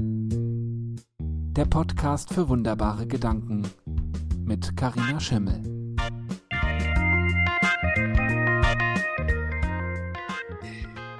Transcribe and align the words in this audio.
Der 0.00 1.64
Podcast 1.64 2.32
für 2.32 2.48
wunderbare 2.48 3.04
Gedanken 3.08 3.68
mit 4.44 4.76
Karina 4.76 5.18
Schimmel. 5.18 5.60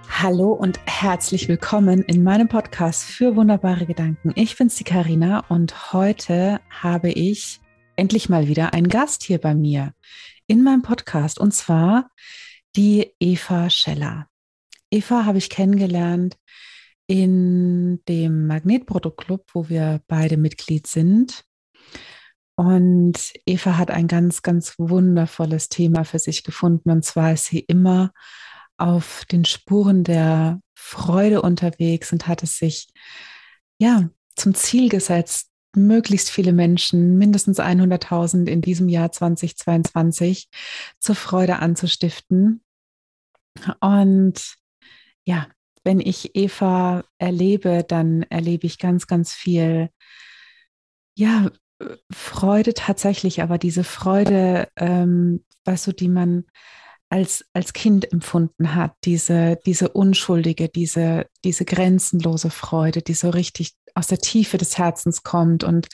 Hallo 0.08 0.52
und 0.52 0.78
herzlich 0.86 1.48
willkommen 1.48 2.02
in 2.04 2.22
meinem 2.22 2.46
Podcast 2.46 3.02
für 3.02 3.34
wunderbare 3.34 3.84
Gedanken. 3.84 4.30
Ich 4.36 4.56
bin's 4.56 4.76
die 4.76 4.84
Karina 4.84 5.40
und 5.48 5.92
heute 5.92 6.60
habe 6.70 7.10
ich 7.10 7.60
endlich 7.96 8.28
mal 8.28 8.46
wieder 8.46 8.74
einen 8.74 8.88
Gast 8.88 9.24
hier 9.24 9.38
bei 9.38 9.56
mir 9.56 9.92
in 10.46 10.62
meinem 10.62 10.82
Podcast 10.82 11.40
und 11.40 11.52
zwar 11.52 12.12
die 12.76 13.12
Eva 13.18 13.70
Scheller. 13.70 14.28
Eva 14.92 15.24
habe 15.24 15.38
ich 15.38 15.50
kennengelernt 15.50 16.38
in 17.08 18.00
dem 18.06 18.46
Magnetproduktclub, 18.46 19.46
wo 19.54 19.68
wir 19.68 20.02
beide 20.06 20.36
Mitglied 20.36 20.86
sind. 20.86 21.44
Und 22.54 23.32
Eva 23.46 23.78
hat 23.78 23.90
ein 23.90 24.08
ganz, 24.08 24.42
ganz 24.42 24.74
wundervolles 24.78 25.68
Thema 25.68 26.04
für 26.04 26.18
sich 26.18 26.44
gefunden. 26.44 26.90
Und 26.90 27.04
zwar 27.04 27.32
ist 27.32 27.46
sie 27.46 27.60
immer 27.60 28.12
auf 28.76 29.24
den 29.24 29.44
Spuren 29.44 30.04
der 30.04 30.60
Freude 30.76 31.42
unterwegs 31.42 32.12
und 32.12 32.28
hat 32.28 32.42
es 32.42 32.58
sich 32.58 32.88
ja 33.78 34.10
zum 34.36 34.54
Ziel 34.54 34.88
gesetzt, 34.88 35.50
möglichst 35.74 36.30
viele 36.30 36.52
Menschen, 36.52 37.16
mindestens 37.16 37.58
100.000 37.58 38.48
in 38.48 38.60
diesem 38.60 38.88
Jahr 38.88 39.12
2022 39.12 40.48
zur 40.98 41.14
Freude 41.14 41.60
anzustiften. 41.60 42.62
Und 43.80 44.56
ja, 45.24 45.46
wenn 45.84 46.00
ich 46.00 46.34
Eva 46.34 47.04
erlebe, 47.18 47.84
dann 47.86 48.22
erlebe 48.24 48.66
ich 48.66 48.78
ganz, 48.78 49.06
ganz 49.06 49.32
viel, 49.32 49.90
ja, 51.16 51.50
Freude 52.12 52.74
tatsächlich, 52.74 53.42
aber 53.42 53.58
diese 53.58 53.84
Freude, 53.84 54.68
ähm, 54.76 55.44
weißt 55.64 55.86
du, 55.86 55.92
die 55.92 56.08
man 56.08 56.44
als, 57.10 57.44
als 57.52 57.72
Kind 57.72 58.12
empfunden 58.12 58.74
hat, 58.74 58.94
diese, 59.04 59.58
diese 59.64 59.88
unschuldige, 59.88 60.68
diese, 60.68 61.26
diese 61.44 61.64
grenzenlose 61.64 62.50
Freude, 62.50 63.02
die 63.02 63.14
so 63.14 63.30
richtig 63.30 63.74
aus 63.94 64.08
der 64.08 64.18
Tiefe 64.18 64.58
des 64.58 64.76
Herzens 64.76 65.22
kommt. 65.22 65.64
Und 65.64 65.88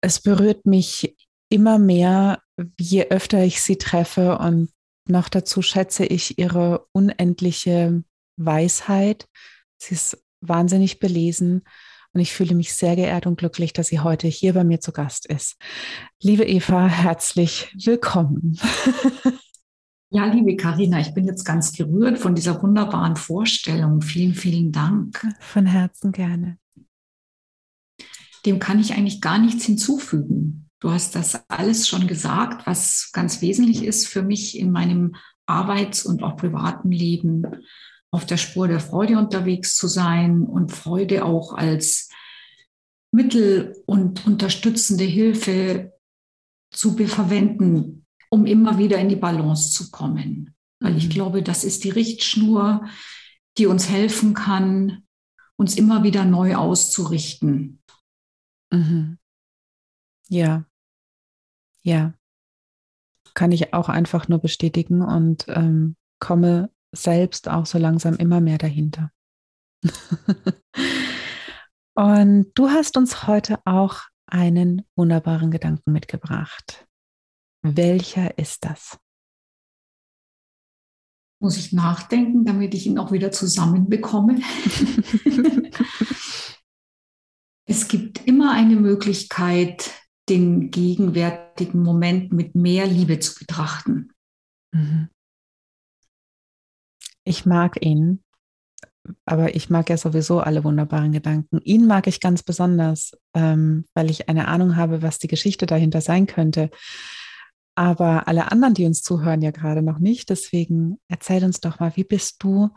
es 0.00 0.20
berührt 0.20 0.66
mich 0.66 1.16
immer 1.48 1.78
mehr, 1.78 2.40
je 2.78 3.08
öfter 3.10 3.44
ich 3.44 3.62
sie 3.62 3.76
treffe. 3.76 4.38
Und 4.38 4.70
noch 5.06 5.28
dazu 5.28 5.62
schätze 5.62 6.04
ich 6.04 6.38
ihre 6.38 6.86
unendliche 6.92 8.02
Weisheit. 8.36 9.28
Sie 9.78 9.94
ist 9.94 10.22
wahnsinnig 10.40 10.98
belesen 10.98 11.62
und 12.12 12.20
ich 12.20 12.32
fühle 12.32 12.54
mich 12.54 12.74
sehr 12.74 12.96
geehrt 12.96 13.26
und 13.26 13.38
glücklich, 13.38 13.72
dass 13.72 13.88
sie 13.88 14.00
heute 14.00 14.28
hier 14.28 14.52
bei 14.52 14.64
mir 14.64 14.80
zu 14.80 14.92
Gast 14.92 15.26
ist. 15.26 15.56
Liebe 16.20 16.44
Eva, 16.44 16.86
herzlich 16.86 17.74
willkommen. 17.74 18.58
Ja, 20.14 20.26
liebe 20.26 20.56
Karina, 20.56 21.00
ich 21.00 21.14
bin 21.14 21.24
jetzt 21.24 21.44
ganz 21.44 21.72
gerührt 21.72 22.18
von 22.18 22.34
dieser 22.34 22.62
wunderbaren 22.62 23.16
Vorstellung. 23.16 24.02
Vielen, 24.02 24.34
vielen 24.34 24.70
Dank. 24.70 25.26
Von 25.40 25.64
Herzen 25.64 26.12
gerne. 26.12 26.58
Dem 28.44 28.58
kann 28.58 28.78
ich 28.78 28.92
eigentlich 28.92 29.22
gar 29.22 29.38
nichts 29.38 29.64
hinzufügen. 29.64 30.68
Du 30.80 30.90
hast 30.90 31.14
das 31.14 31.48
alles 31.48 31.88
schon 31.88 32.08
gesagt, 32.08 32.66
was 32.66 33.10
ganz 33.14 33.40
wesentlich 33.40 33.84
ist 33.84 34.06
für 34.06 34.22
mich 34.22 34.58
in 34.58 34.70
meinem 34.70 35.14
Arbeits- 35.46 36.04
und 36.04 36.22
auch 36.22 36.36
privaten 36.36 36.92
Leben 36.92 37.46
auf 38.12 38.26
der 38.26 38.36
Spur 38.36 38.68
der 38.68 38.80
Freude 38.80 39.18
unterwegs 39.18 39.76
zu 39.76 39.88
sein 39.88 40.44
und 40.44 40.70
Freude 40.70 41.24
auch 41.24 41.54
als 41.54 42.10
Mittel 43.10 43.82
und 43.86 44.26
unterstützende 44.26 45.04
Hilfe 45.04 45.92
zu 46.70 46.96
verwenden, 47.06 48.06
um 48.30 48.46
immer 48.46 48.78
wieder 48.78 48.98
in 48.98 49.08
die 49.08 49.16
Balance 49.16 49.72
zu 49.72 49.90
kommen. 49.90 50.54
Weil 50.80 50.96
ich 50.96 51.06
mhm. 51.06 51.10
glaube, 51.10 51.42
das 51.42 51.64
ist 51.64 51.84
die 51.84 51.90
Richtschnur, 51.90 52.86
die 53.58 53.66
uns 53.66 53.88
helfen 53.88 54.34
kann, 54.34 55.04
uns 55.56 55.76
immer 55.76 56.02
wieder 56.02 56.24
neu 56.24 56.56
auszurichten. 56.56 57.82
Mhm. 58.70 59.18
Ja, 60.28 60.64
ja, 61.82 62.14
kann 63.34 63.52
ich 63.52 63.74
auch 63.74 63.88
einfach 63.88 64.28
nur 64.28 64.38
bestätigen 64.38 65.02
und 65.02 65.44
ähm, 65.48 65.96
komme 66.18 66.70
selbst 66.92 67.48
auch 67.48 67.66
so 67.66 67.78
langsam 67.78 68.16
immer 68.16 68.40
mehr 68.40 68.58
dahinter. 68.58 69.10
Und 71.94 72.52
du 72.54 72.70
hast 72.70 72.96
uns 72.96 73.26
heute 73.26 73.58
auch 73.64 74.02
einen 74.26 74.82
wunderbaren 74.96 75.50
Gedanken 75.50 75.92
mitgebracht. 75.92 76.86
Welcher 77.62 78.38
ist 78.38 78.64
das? 78.64 78.98
Muss 81.40 81.56
ich 81.56 81.72
nachdenken, 81.72 82.44
damit 82.44 82.74
ich 82.74 82.86
ihn 82.86 82.98
auch 82.98 83.10
wieder 83.12 83.32
zusammenbekomme? 83.32 84.40
es 87.66 87.88
gibt 87.88 88.26
immer 88.26 88.52
eine 88.52 88.76
Möglichkeit, 88.76 89.90
den 90.28 90.70
gegenwärtigen 90.70 91.82
Moment 91.82 92.32
mit 92.32 92.54
mehr 92.54 92.86
Liebe 92.86 93.18
zu 93.18 93.34
betrachten. 93.34 94.12
Mhm 94.72 95.08
ich 97.24 97.46
mag 97.46 97.84
ihn, 97.84 98.22
aber 99.24 99.54
ich 99.54 99.70
mag 99.70 99.90
ja 99.90 99.96
sowieso 99.96 100.40
alle 100.40 100.64
wunderbaren 100.64 101.12
Gedanken. 101.12 101.60
Ihn 101.62 101.86
mag 101.86 102.06
ich 102.06 102.20
ganz 102.20 102.42
besonders, 102.42 103.12
ähm, 103.34 103.84
weil 103.94 104.10
ich 104.10 104.28
eine 104.28 104.48
Ahnung 104.48 104.76
habe, 104.76 105.02
was 105.02 105.18
die 105.18 105.28
Geschichte 105.28 105.66
dahinter 105.66 106.00
sein 106.00 106.26
könnte. 106.26 106.70
Aber 107.74 108.28
alle 108.28 108.52
anderen, 108.52 108.74
die 108.74 108.84
uns 108.84 109.02
zuhören, 109.02 109.40
ja 109.40 109.50
gerade 109.50 109.82
noch 109.82 109.98
nicht. 109.98 110.28
Deswegen 110.30 111.00
erzähl 111.08 111.42
uns 111.42 111.60
doch 111.60 111.80
mal, 111.80 111.96
wie 111.96 112.04
bist 112.04 112.42
du 112.42 112.68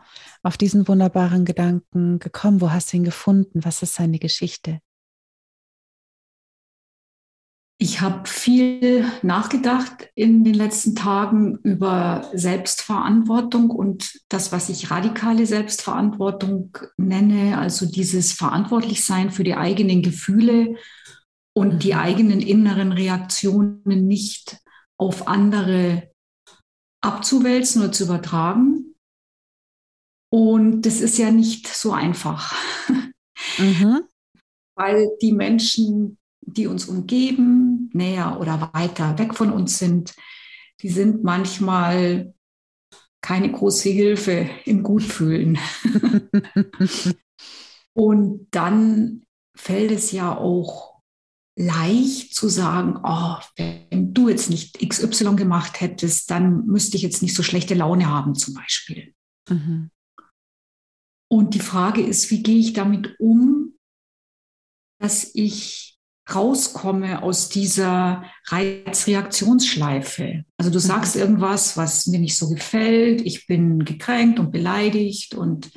auf 0.42 0.56
diesen 0.56 0.88
wunderbaren 0.88 1.44
Gedanken 1.44 2.18
gekommen? 2.18 2.60
Wo 2.60 2.70
hast 2.70 2.92
du 2.92 2.96
ihn 2.96 3.04
gefunden? 3.04 3.64
Was 3.64 3.82
ist 3.82 3.94
seine 3.94 4.18
Geschichte? 4.18 4.80
Ich 7.78 8.00
habe 8.00 8.26
viel 8.26 9.04
nachgedacht 9.22 10.08
in 10.14 10.44
den 10.44 10.54
letzten 10.54 10.94
Tagen 10.94 11.58
über 11.58 12.30
Selbstverantwortung 12.32 13.68
und 13.70 14.18
das, 14.30 14.50
was 14.50 14.70
ich 14.70 14.90
radikale 14.90 15.44
Selbstverantwortung 15.44 16.76
nenne, 16.96 17.58
also 17.58 17.84
dieses 17.84 18.32
Verantwortlichsein 18.32 19.30
für 19.30 19.44
die 19.44 19.56
eigenen 19.56 20.00
Gefühle 20.00 20.76
und 21.54 21.82
die 21.82 21.92
mhm. 21.92 21.98
eigenen 21.98 22.40
inneren 22.40 22.92
Reaktionen 22.92 23.82
nicht 23.84 24.56
auf 24.98 25.28
andere 25.28 26.10
abzuwälzen 27.02 27.82
oder 27.82 27.92
zu 27.92 28.04
übertragen. 28.04 28.94
Und 30.32 30.82
das 30.82 31.02
ist 31.02 31.18
ja 31.18 31.30
nicht 31.30 31.68
so 31.68 31.92
einfach, 31.92 32.54
mhm. 33.58 34.00
weil 34.76 35.10
die 35.20 35.32
Menschen 35.32 36.16
die 36.46 36.66
uns 36.66 36.86
umgeben, 36.86 37.65
näher 37.96 38.38
oder 38.40 38.70
weiter 38.72 39.18
weg 39.18 39.34
von 39.34 39.52
uns 39.52 39.78
sind, 39.78 40.14
die 40.82 40.88
sind 40.88 41.24
manchmal 41.24 42.34
keine 43.20 43.50
große 43.50 43.88
Hilfe 43.88 44.48
im 44.64 44.82
Gutfühlen. 44.82 45.58
Und 47.94 48.46
dann 48.50 49.24
fällt 49.56 49.90
es 49.90 50.12
ja 50.12 50.36
auch 50.36 51.00
leicht 51.58 52.34
zu 52.34 52.48
sagen, 52.48 53.00
oh, 53.02 53.38
wenn 53.56 54.12
du 54.12 54.28
jetzt 54.28 54.50
nicht 54.50 54.86
XY 54.86 55.36
gemacht 55.36 55.80
hättest, 55.80 56.30
dann 56.30 56.66
müsste 56.66 56.96
ich 56.96 57.02
jetzt 57.02 57.22
nicht 57.22 57.34
so 57.34 57.42
schlechte 57.42 57.74
Laune 57.74 58.08
haben 58.08 58.34
zum 58.34 58.54
Beispiel. 58.54 59.14
Mhm. 59.48 59.90
Und 61.28 61.54
die 61.54 61.60
Frage 61.60 62.02
ist, 62.02 62.30
wie 62.30 62.42
gehe 62.42 62.58
ich 62.58 62.74
damit 62.74 63.18
um, 63.18 63.76
dass 65.00 65.34
ich 65.34 65.95
rauskomme 66.34 67.22
aus 67.22 67.48
dieser 67.48 68.24
Reizreaktionsschleife. 68.46 70.44
Also 70.56 70.70
du 70.70 70.78
sagst 70.78 71.14
mhm. 71.14 71.22
irgendwas, 71.22 71.76
was 71.76 72.06
mir 72.06 72.18
nicht 72.18 72.36
so 72.36 72.48
gefällt, 72.48 73.20
ich 73.20 73.46
bin 73.46 73.84
gekränkt 73.84 74.38
und 74.38 74.50
beleidigt 74.50 75.34
und 75.34 75.70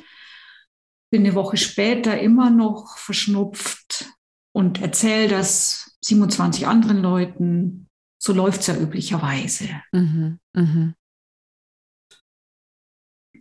bin 1.10 1.24
eine 1.24 1.34
Woche 1.34 1.56
später 1.56 2.20
immer 2.20 2.50
noch 2.50 2.98
verschnupft 2.98 4.12
und 4.52 4.80
erzähle 4.80 5.28
das 5.28 5.96
27 6.02 6.66
anderen 6.66 6.98
Leuten. 6.98 7.88
So 8.18 8.32
läuft 8.32 8.60
es 8.60 8.66
ja 8.68 8.76
üblicherweise. 8.76 9.68
Mhm. 9.92 10.38
Mhm. 10.54 10.94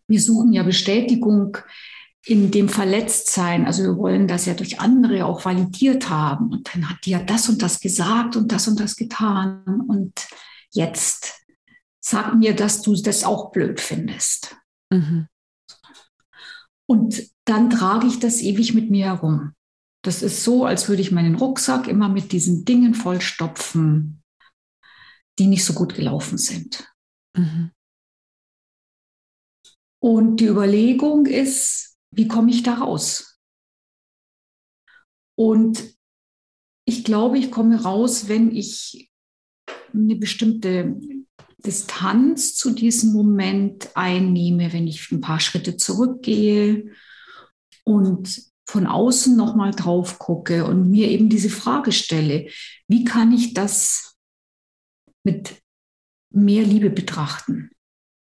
Wir 0.07 0.21
suchen 0.21 0.53
ja 0.53 0.63
Bestätigung 0.63 1.57
in 2.25 2.51
dem 2.51 2.69
Verletztsein, 2.69 3.65
also 3.65 3.83
wir 3.83 3.97
wollen 3.97 4.27
das 4.27 4.45
ja 4.45 4.53
durch 4.53 4.79
andere 4.79 5.25
auch 5.25 5.45
validiert 5.45 6.09
haben. 6.09 6.51
Und 6.51 6.73
dann 6.73 6.89
hat 6.89 7.05
die 7.05 7.11
ja 7.11 7.23
das 7.23 7.49
und 7.49 7.61
das 7.61 7.79
gesagt 7.79 8.35
und 8.35 8.51
das 8.51 8.67
und 8.67 8.79
das 8.79 8.95
getan. 8.95 9.63
Und 9.87 10.27
jetzt 10.71 11.45
sag 11.99 12.35
mir, 12.35 12.55
dass 12.55 12.81
du 12.81 12.95
das 12.95 13.23
auch 13.23 13.51
blöd 13.51 13.79
findest. 13.79 14.57
Mhm. 14.91 15.27
Und 16.87 17.29
dann 17.45 17.69
trage 17.69 18.07
ich 18.07 18.19
das 18.19 18.41
ewig 18.41 18.73
mit 18.73 18.89
mir 18.89 19.05
herum. 19.05 19.53
Das 20.03 20.21
ist 20.21 20.43
so, 20.43 20.65
als 20.65 20.87
würde 20.87 21.01
ich 21.01 21.11
meinen 21.11 21.35
Rucksack 21.35 21.87
immer 21.87 22.09
mit 22.09 22.31
diesen 22.31 22.65
Dingen 22.65 22.93
vollstopfen, 22.93 24.23
die 25.37 25.47
nicht 25.47 25.65
so 25.65 25.73
gut 25.73 25.95
gelaufen 25.95 26.37
sind. 26.37 26.91
Mhm. 27.35 27.71
Und 30.01 30.37
die 30.37 30.45
Überlegung 30.45 31.25
ist, 31.25 31.88
wie 32.11 32.27
komme 32.27 32.51
ich 32.51 32.63
da 32.63 32.75
raus? 32.75 33.39
Und 35.35 35.95
ich 36.85 37.03
glaube, 37.03 37.37
ich 37.37 37.51
komme 37.51 37.81
raus, 37.81 38.27
wenn 38.27 38.53
ich 38.55 39.11
eine 39.93 40.15
bestimmte 40.15 40.99
Distanz 41.65 42.55
zu 42.55 42.71
diesem 42.71 43.13
Moment 43.13 43.89
einnehme, 43.95 44.73
wenn 44.73 44.87
ich 44.87 45.11
ein 45.11 45.21
paar 45.21 45.39
Schritte 45.39 45.77
zurückgehe 45.77 46.91
und 47.83 48.49
von 48.67 48.85
außen 48.85 49.35
nochmal 49.35 49.71
drauf 49.71 50.19
gucke 50.19 50.65
und 50.65 50.89
mir 50.89 51.09
eben 51.09 51.29
diese 51.29 51.49
Frage 51.49 51.91
stelle, 51.91 52.49
wie 52.87 53.03
kann 53.03 53.31
ich 53.31 53.53
das 53.53 54.15
mit 55.23 55.61
mehr 56.31 56.63
Liebe 56.63 56.89
betrachten, 56.89 57.71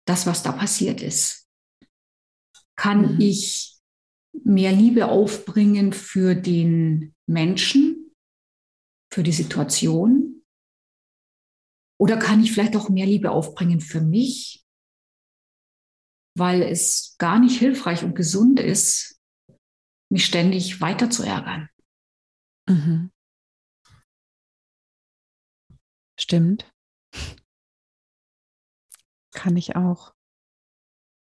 das, 0.07 0.27
was 0.27 0.43
da 0.43 0.53
passiert 0.53 1.01
ist? 1.03 1.49
Kann 2.77 3.15
mhm. 3.15 3.21
ich 3.21 3.74
mehr 4.43 4.73
Liebe 4.73 5.07
aufbringen 5.07 5.93
für 5.93 6.35
den 6.35 7.15
Menschen, 7.27 8.13
für 9.13 9.23
die 9.23 9.33
Situation? 9.33 10.43
Oder 12.01 12.19
kann 12.19 12.43
ich 12.43 12.53
vielleicht 12.53 12.77
auch 12.77 12.89
mehr 12.89 13.07
Liebe 13.07 13.31
aufbringen 13.31 13.81
für 13.81 14.01
mich, 14.01 14.65
weil 16.37 16.63
es 16.63 17.15
gar 17.19 17.39
nicht 17.39 17.59
hilfreich 17.59 18.03
und 18.03 18.17
gesund 18.17 18.59
ist, 18.59 19.21
mich 20.11 20.25
ständig 20.25 20.81
weiter 20.81 21.11
zu 21.11 21.23
ärgern? 21.23 21.69
Mhm. 22.69 23.13
Stimmt. 26.19 26.73
Kann 29.33 29.57
ich 29.57 29.77
auch. 29.77 30.15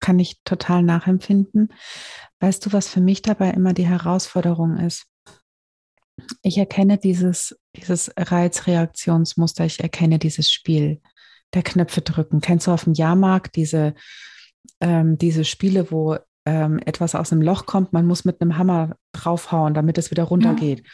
Kann 0.02 0.18
ich 0.18 0.42
total 0.44 0.82
nachempfinden. 0.82 1.72
Weißt 2.40 2.66
du, 2.66 2.72
was 2.72 2.88
für 2.88 3.00
mich 3.00 3.22
dabei 3.22 3.50
immer 3.50 3.72
die 3.72 3.86
Herausforderung 3.86 4.76
ist? 4.78 5.06
Ich 6.42 6.58
erkenne 6.58 6.98
dieses, 6.98 7.56
dieses 7.76 8.12
Reizreaktionsmuster, 8.16 9.64
ich 9.64 9.80
erkenne 9.80 10.18
dieses 10.18 10.50
Spiel 10.50 11.00
der 11.54 11.62
Knöpfe 11.62 12.00
drücken. 12.00 12.40
Kennst 12.40 12.66
du 12.66 12.72
auf 12.72 12.84
dem 12.84 12.94
Jahrmarkt 12.94 13.54
diese, 13.54 13.94
ähm, 14.80 15.18
diese 15.18 15.44
Spiele, 15.44 15.92
wo 15.92 16.18
ähm, 16.46 16.80
etwas 16.84 17.14
aus 17.14 17.30
einem 17.30 17.42
Loch 17.42 17.66
kommt, 17.66 17.92
man 17.92 18.04
muss 18.04 18.24
mit 18.24 18.40
einem 18.40 18.58
Hammer 18.58 18.96
draufhauen, 19.12 19.72
damit 19.72 19.98
es 19.98 20.10
wieder 20.10 20.24
runtergeht. 20.24 20.80
Ja. 20.80 20.84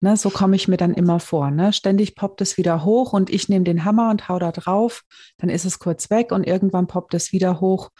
Ne, 0.00 0.16
so 0.16 0.30
komme 0.30 0.56
ich 0.56 0.68
mir 0.68 0.76
dann 0.76 0.94
immer 0.94 1.20
vor. 1.20 1.50
Ne? 1.50 1.72
Ständig 1.72 2.14
poppt 2.14 2.40
es 2.40 2.56
wieder 2.56 2.84
hoch 2.84 3.12
und 3.12 3.30
ich 3.30 3.48
nehme 3.48 3.64
den 3.64 3.84
Hammer 3.84 4.10
und 4.10 4.28
hau 4.28 4.38
da 4.38 4.52
drauf, 4.52 5.02
dann 5.38 5.50
ist 5.50 5.64
es 5.64 5.80
kurz 5.80 6.08
weg 6.08 6.30
und 6.30 6.46
irgendwann 6.46 6.86
poppt 6.86 7.14
es 7.14 7.32
wieder 7.32 7.60
hoch. 7.60 7.90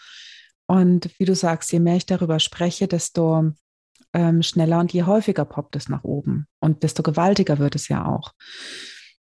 Und 0.71 1.11
wie 1.19 1.25
du 1.25 1.35
sagst, 1.35 1.73
je 1.73 1.81
mehr 1.81 1.97
ich 1.97 2.07
darüber 2.07 2.39
spreche, 2.41 2.89
desto 2.89 3.53
ähm, 4.13 4.43
schneller 4.43 4.81
und 4.81 4.93
je 4.93 5.05
häufiger 5.05 5.45
poppt 5.45 5.77
es 5.77 5.89
nach 5.89 6.05
oben 6.05 6.47
und 6.61 6.83
desto 6.83 7.03
gewaltiger 7.03 7.59
wird 7.59 7.75
es 7.75 7.89
ja 7.89 8.07
auch. 8.07 8.35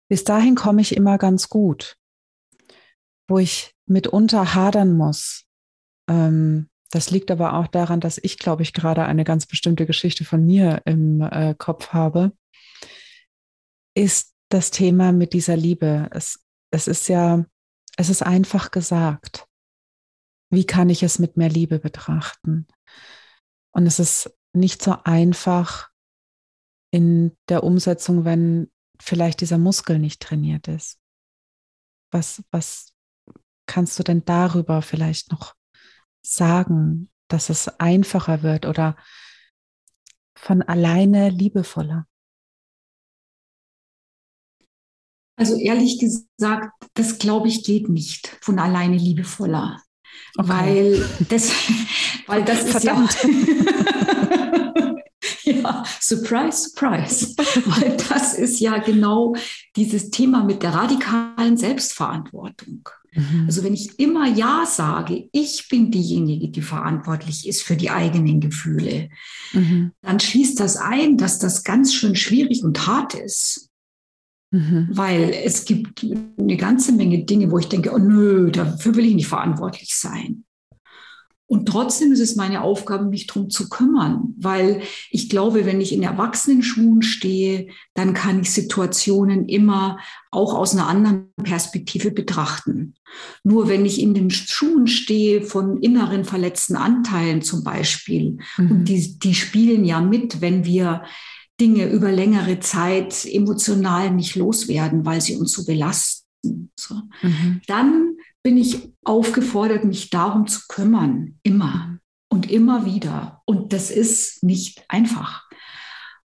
Bis 0.08 0.24
dahin 0.24 0.54
komme 0.54 0.82
ich 0.82 0.96
immer 0.96 1.18
ganz 1.18 1.48
gut, 1.48 1.96
wo 3.28 3.38
ich 3.38 3.74
mitunter 3.86 4.54
hadern 4.54 4.92
muss. 4.92 5.44
Ähm, 6.08 6.68
das 6.90 7.10
liegt 7.10 7.30
aber 7.30 7.54
auch 7.54 7.66
daran, 7.66 8.00
dass 8.00 8.18
ich, 8.22 8.38
glaube 8.38 8.62
ich, 8.62 8.74
gerade 8.74 9.06
eine 9.06 9.24
ganz 9.24 9.46
bestimmte 9.46 9.86
Geschichte 9.86 10.26
von 10.26 10.44
mir 10.44 10.82
im 10.84 11.22
äh, 11.22 11.54
Kopf 11.56 11.88
habe, 11.94 12.32
ist 13.94 14.34
das 14.50 14.70
Thema 14.70 15.12
mit 15.12 15.32
dieser 15.32 15.56
Liebe. 15.56 16.08
Es, 16.10 16.44
es 16.70 16.88
ist 16.88 17.08
ja, 17.08 17.46
es 17.96 18.10
ist 18.10 18.22
einfach 18.22 18.70
gesagt. 18.70 19.46
Wie 20.52 20.66
kann 20.66 20.90
ich 20.90 21.02
es 21.02 21.18
mit 21.18 21.38
mehr 21.38 21.48
Liebe 21.48 21.78
betrachten? 21.78 22.66
Und 23.74 23.86
es 23.86 23.98
ist 23.98 24.36
nicht 24.52 24.82
so 24.82 24.96
einfach 25.04 25.90
in 26.90 27.34
der 27.48 27.64
Umsetzung, 27.64 28.26
wenn 28.26 28.70
vielleicht 29.00 29.40
dieser 29.40 29.56
Muskel 29.56 29.98
nicht 29.98 30.20
trainiert 30.20 30.68
ist. 30.68 31.00
Was, 32.12 32.44
was 32.50 32.92
kannst 33.64 33.98
du 33.98 34.02
denn 34.02 34.26
darüber 34.26 34.82
vielleicht 34.82 35.32
noch 35.32 35.54
sagen, 36.20 37.10
dass 37.28 37.48
es 37.48 37.68
einfacher 37.80 38.42
wird 38.42 38.66
oder 38.66 38.96
von 40.36 40.60
alleine 40.60 41.30
liebevoller? 41.30 42.06
Also 45.36 45.56
ehrlich 45.56 45.98
gesagt, 45.98 46.74
das 46.92 47.18
glaube 47.18 47.48
ich 47.48 47.64
geht 47.64 47.88
nicht 47.88 48.26
von 48.42 48.58
alleine 48.58 48.98
liebevoller. 48.98 49.82
Okay. 50.36 50.48
Weil 50.48 51.08
das, 51.28 51.52
weil 52.26 52.44
das 52.44 52.64
ist 52.64 52.84
ja, 52.84 52.94
ja, 55.42 55.84
surprise, 56.00 56.70
surprise. 56.70 57.34
weil 57.66 57.96
das 58.08 58.34
ist 58.34 58.60
ja 58.60 58.78
genau 58.78 59.34
dieses 59.76 60.10
Thema 60.10 60.44
mit 60.44 60.62
der 60.62 60.74
radikalen 60.74 61.56
Selbstverantwortung. 61.56 62.88
Mhm. 63.12 63.44
Also 63.46 63.62
wenn 63.62 63.74
ich 63.74 63.98
immer 63.98 64.26
Ja 64.26 64.64
sage, 64.66 65.28
ich 65.32 65.68
bin 65.68 65.90
diejenige, 65.90 66.48
die 66.48 66.62
verantwortlich 66.62 67.46
ist 67.46 67.62
für 67.62 67.76
die 67.76 67.90
eigenen 67.90 68.40
Gefühle, 68.40 69.10
mhm. 69.52 69.92
dann 70.00 70.18
schließt 70.18 70.58
das 70.58 70.76
ein, 70.76 71.18
dass 71.18 71.38
das 71.38 71.62
ganz 71.64 71.94
schön 71.94 72.16
schwierig 72.16 72.64
und 72.64 72.86
hart 72.86 73.14
ist. 73.14 73.68
Mhm. 74.52 74.88
Weil 74.90 75.34
es 75.44 75.64
gibt 75.64 76.06
eine 76.38 76.56
ganze 76.56 76.92
Menge 76.92 77.24
Dinge, 77.24 77.50
wo 77.50 77.58
ich 77.58 77.68
denke, 77.68 77.92
oh 77.92 77.98
nö, 77.98 78.50
dafür 78.50 78.94
will 78.94 79.06
ich 79.06 79.14
nicht 79.14 79.26
verantwortlich 79.26 79.96
sein. 79.96 80.44
Und 81.52 81.66
trotzdem 81.66 82.12
ist 82.12 82.20
es 82.20 82.34
meine 82.34 82.62
Aufgabe, 82.62 83.04
mich 83.04 83.26
darum 83.26 83.50
zu 83.50 83.68
kümmern, 83.68 84.34
weil 84.38 84.80
ich 85.10 85.28
glaube, 85.28 85.66
wenn 85.66 85.82
ich 85.82 85.92
in 85.92 86.02
Erwachsenenschuhen 86.02 87.02
stehe, 87.02 87.66
dann 87.92 88.14
kann 88.14 88.40
ich 88.40 88.50
Situationen 88.50 89.46
immer 89.50 89.98
auch 90.30 90.54
aus 90.54 90.72
einer 90.72 90.86
anderen 90.86 91.26
Perspektive 91.42 92.10
betrachten. 92.10 92.94
Nur 93.44 93.68
wenn 93.68 93.84
ich 93.84 94.00
in 94.00 94.14
den 94.14 94.30
Schuhen 94.30 94.86
stehe 94.86 95.42
von 95.42 95.82
inneren 95.82 96.24
verletzten 96.24 96.76
Anteilen 96.76 97.42
zum 97.42 97.64
Beispiel, 97.64 98.38
mhm. 98.56 98.70
und 98.70 98.84
die, 98.86 99.18
die 99.18 99.34
spielen 99.34 99.84
ja 99.84 100.00
mit, 100.00 100.40
wenn 100.40 100.64
wir 100.64 101.02
Dinge 101.62 101.86
über 101.86 102.10
längere 102.10 102.58
Zeit 102.58 103.24
emotional 103.24 104.10
nicht 104.10 104.34
loswerden, 104.34 105.06
weil 105.06 105.20
sie 105.20 105.36
uns 105.36 105.52
so 105.52 105.64
belasten. 105.64 106.72
So. 106.74 106.96
Mhm. 107.22 107.60
Dann 107.68 108.16
bin 108.42 108.56
ich 108.56 108.92
aufgefordert, 109.04 109.84
mich 109.84 110.10
darum 110.10 110.48
zu 110.48 110.62
kümmern, 110.68 111.38
immer 111.44 112.00
und 112.28 112.50
immer 112.50 112.84
wieder. 112.84 113.42
Und 113.46 113.72
das 113.72 113.92
ist 113.92 114.42
nicht 114.42 114.84
einfach. 114.88 115.48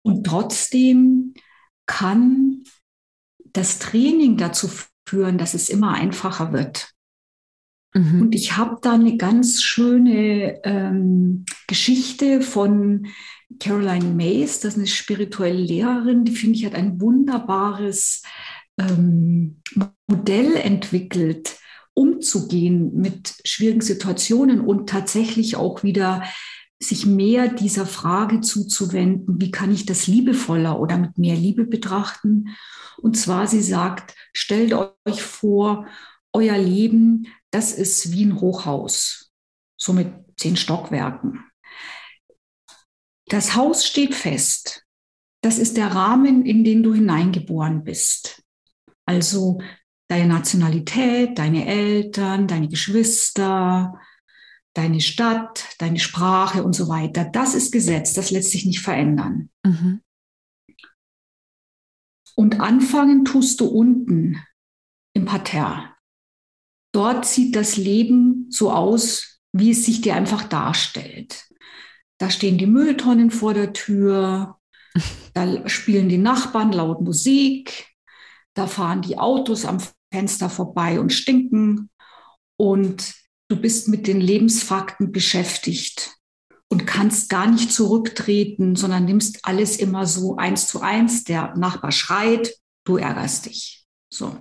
Und 0.01 0.25
trotzdem 0.25 1.35
kann 1.85 2.63
das 3.53 3.79
Training 3.79 4.39
dazu 4.39 4.71
führen, 5.07 5.37
dass 5.37 5.53
es 5.53 5.69
immer 5.69 5.93
einfacher 5.93 6.55
wird. 6.55 6.95
Mhm. 7.93 8.23
Und 8.23 8.35
ich 8.35 8.57
habe 8.57 8.79
da 8.81 8.95
eine 8.95 9.19
ganz 9.19 9.63
schöne 9.63 10.65
ähm, 10.65 11.45
Geschichte 11.67 12.41
von 12.41 13.09
Caroline 13.61 14.15
Mays, 14.15 14.61
das 14.61 14.75
ist 14.75 14.79
eine 14.79 14.87
spirituelle 14.87 15.59
Lehrerin, 15.59 16.25
die 16.25 16.33
finde 16.33 16.59
ich 16.59 16.67
hat 16.67 16.75
ein 16.75 17.01
wunderbares 17.01 18.23
ähm, 18.79 19.61
Modell 20.07 20.57
entwickelt, 20.57 21.57
umzugehen 21.95 22.95
mit 22.95 23.35
schwierigen 23.45 23.81
Situationen 23.81 24.61
und 24.61 24.89
tatsächlich 24.89 25.57
auch 25.57 25.83
wieder 25.83 26.23
sich 26.81 27.07
mehr 27.07 27.49
dieser 27.49 27.87
Frage 27.87 28.41
zuzuwenden, 28.41 29.41
wie 29.41 29.51
kann 29.51 29.73
ich 29.73 29.85
das 29.85 30.07
liebevoller 30.07 30.79
oder 30.79 30.97
mit 30.97 31.19
mehr 31.19 31.35
Liebe 31.35 31.65
betrachten? 31.65 32.57
Und 32.99 33.17
zwar, 33.17 33.49
sie 33.49 33.63
sagt, 33.63 34.15
stellt 34.33 34.73
euch 34.73 35.23
vor, 35.23 35.87
euer 36.33 36.57
Leben, 36.57 37.27
das 37.51 37.73
ist 37.73 38.13
wie 38.13 38.25
ein 38.25 38.41
Hochhaus, 38.41 39.33
so 39.77 39.93
mit 39.93 40.09
zehn 40.37 40.57
Stockwerken. 40.57 41.48
Das 43.29 43.55
Haus 43.55 43.87
steht 43.87 44.15
fest. 44.15 44.87
Das 45.43 45.59
ist 45.59 45.77
der 45.77 45.89
Rahmen, 45.89 46.45
in 46.45 46.65
den 46.65 46.83
du 46.83 46.95
hineingeboren 46.95 47.85
bist. 47.85 48.43
Also 49.07 49.61
deine 50.09 50.27
Nationalität, 50.27 51.39
deine 51.39 51.67
Eltern, 51.67 52.49
deine 52.49 52.69
Geschwister, 52.69 54.01
deine 54.75 55.01
Stadt, 55.01 55.65
deine 55.79 55.99
Sprache 55.99 56.65
und 56.65 56.73
so 56.73 56.89
weiter. 56.89 57.25
Das 57.25 57.55
ist 57.55 57.73
Gesetz, 57.73 58.15
das 58.15 58.31
lässt 58.31 58.51
sich 58.51 58.65
nicht 58.65 58.81
verändern. 58.81 59.51
Mhm. 59.65 60.01
Und 62.35 62.61
anfangen 62.61 63.25
tust 63.25 63.61
du 63.61 63.67
unten 63.67 64.41
im 65.13 65.25
Parterre. 65.25 65.95
Dort 66.93 67.27
sieht 67.27 67.57
das 67.57 67.77
Leben 67.77 68.47
so 68.51 68.73
aus, 68.73 69.41
wie 69.53 69.73
es 69.73 69.85
sich 69.85 70.01
dir 70.01 70.15
einfach 70.15 70.45
darstellt. 70.45 71.48
Da 72.19 72.31
stehen 72.31 72.59
die 72.59 72.67
Mülltonnen 72.67 73.31
vor 73.31 73.55
der 73.55 73.73
Tür, 73.73 74.59
Da 75.35 75.69
spielen 75.69 76.09
die 76.09 76.19
Nachbarn 76.19 76.73
laut 76.73 77.01
Musik, 77.01 77.87
da 78.55 78.67
fahren 78.67 79.03
die 79.03 79.19
Autos 79.19 79.65
am 79.65 79.79
Fenster 80.13 80.51
vorbei 80.51 81.01
und 81.01 81.13
stinken 81.13 81.91
und 82.57 83.15
du 83.49 83.57
bist 83.57 83.89
mit 83.89 84.07
den 84.07 84.21
Lebensfakten 84.21 85.13
beschäftigt 85.13 86.17
und 86.69 86.87
kannst 86.87 87.31
gar 87.31 87.47
nicht 87.47 87.73
zurücktreten, 87.73 88.77
sondern 88.77 89.05
nimmst 89.05 89.45
alles 89.45 89.77
immer 89.77 90.07
so 90.07 90.37
eins 90.37 90.67
zu 90.67 90.81
eins. 90.81 91.25
Der 91.25 91.55
Nachbar 91.57 91.93
schreit, 91.93 92.55
du 92.85 92.97
ärgerst 92.97 93.47
dich. 93.47 93.87
So. 94.13 94.37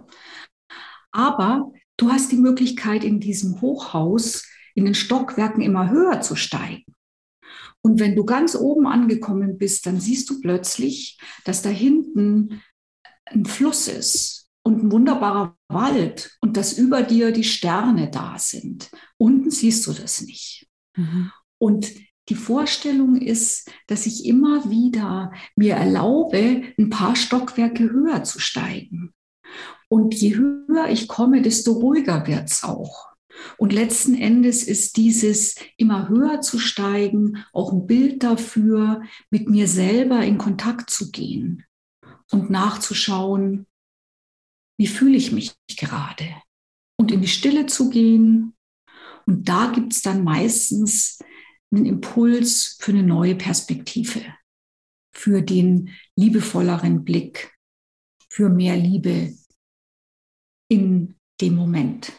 Aber 1.11 1.71
du 1.97 2.11
hast 2.11 2.31
die 2.31 2.37
Möglichkeit, 2.37 3.03
in 3.03 3.19
diesem 3.19 3.61
Hochhaus, 3.61 4.45
in 4.73 4.85
den 4.85 4.95
Stockwerken 4.95 5.61
immer 5.61 5.89
höher 5.89 6.21
zu 6.21 6.35
steigen. 6.35 6.83
Und 7.87 8.01
wenn 8.01 8.17
du 8.17 8.25
ganz 8.25 8.53
oben 8.53 8.85
angekommen 8.85 9.57
bist, 9.57 9.85
dann 9.85 10.01
siehst 10.01 10.29
du 10.29 10.41
plötzlich, 10.41 11.17
dass 11.45 11.61
da 11.61 11.69
hinten 11.69 12.61
ein 13.23 13.45
Fluss 13.45 13.87
ist 13.87 14.49
und 14.61 14.83
ein 14.83 14.91
wunderbarer 14.91 15.55
Wald 15.69 16.37
und 16.41 16.57
dass 16.57 16.77
über 16.77 17.01
dir 17.01 17.31
die 17.31 17.45
Sterne 17.45 18.11
da 18.11 18.37
sind. 18.39 18.91
Unten 19.17 19.51
siehst 19.51 19.87
du 19.87 19.93
das 19.93 20.19
nicht. 20.19 20.67
Mhm. 20.97 21.31
Und 21.59 21.93
die 22.27 22.35
Vorstellung 22.35 23.15
ist, 23.15 23.71
dass 23.87 24.05
ich 24.05 24.25
immer 24.25 24.69
wieder 24.69 25.31
mir 25.55 25.75
erlaube, 25.75 26.63
ein 26.77 26.89
paar 26.89 27.15
Stockwerke 27.15 27.89
höher 27.89 28.21
zu 28.25 28.41
steigen. 28.41 29.13
Und 29.87 30.13
je 30.13 30.35
höher 30.35 30.89
ich 30.89 31.07
komme, 31.07 31.41
desto 31.41 31.71
ruhiger 31.71 32.27
wird 32.27 32.51
es 32.51 32.65
auch. 32.65 33.07
Und 33.57 33.73
letzten 33.73 34.15
Endes 34.15 34.63
ist 34.63 34.97
dieses 34.97 35.55
immer 35.77 36.09
höher 36.09 36.41
zu 36.41 36.59
steigen 36.59 37.43
auch 37.53 37.71
ein 37.71 37.87
Bild 37.87 38.23
dafür, 38.23 39.01
mit 39.29 39.49
mir 39.49 39.67
selber 39.67 40.23
in 40.23 40.37
Kontakt 40.37 40.89
zu 40.89 41.11
gehen 41.11 41.63
und 42.31 42.49
nachzuschauen, 42.49 43.67
wie 44.77 44.87
fühle 44.87 45.17
ich 45.17 45.31
mich 45.31 45.55
gerade 45.67 46.35
und 46.97 47.11
in 47.11 47.21
die 47.21 47.27
Stille 47.27 47.65
zu 47.65 47.89
gehen. 47.89 48.55
Und 49.25 49.49
da 49.49 49.71
gibt 49.71 49.93
es 49.93 50.01
dann 50.01 50.23
meistens 50.23 51.19
einen 51.71 51.85
Impuls 51.85 52.77
für 52.79 52.91
eine 52.91 53.03
neue 53.03 53.35
Perspektive, 53.35 54.21
für 55.13 55.41
den 55.41 55.89
liebevolleren 56.15 57.03
Blick, 57.03 57.53
für 58.29 58.49
mehr 58.49 58.77
Liebe 58.77 59.35
in 60.69 61.15
dem 61.41 61.55
Moment. 61.55 62.11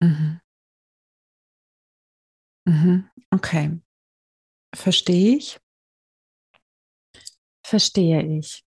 Mhm. 0.00 0.40
Mhm. 2.66 3.08
Okay. 3.30 3.80
Verstehe 4.74 5.36
ich? 5.36 5.58
Verstehe 7.64 8.22
ich. 8.38 8.64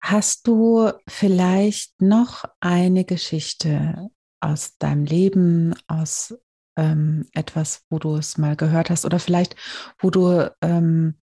Hast 0.00 0.46
du 0.46 0.92
vielleicht 1.08 2.00
noch 2.00 2.44
eine 2.60 3.04
Geschichte 3.04 4.10
aus 4.40 4.76
deinem 4.78 5.04
Leben, 5.04 5.74
aus 5.86 6.36
ähm, 6.76 7.26
etwas, 7.32 7.84
wo 7.88 7.98
du 7.98 8.16
es 8.16 8.36
mal 8.36 8.56
gehört 8.56 8.90
hast 8.90 9.04
oder 9.04 9.18
vielleicht, 9.18 9.56
wo 9.98 10.10
du 10.10 10.52
ähm, 10.60 11.20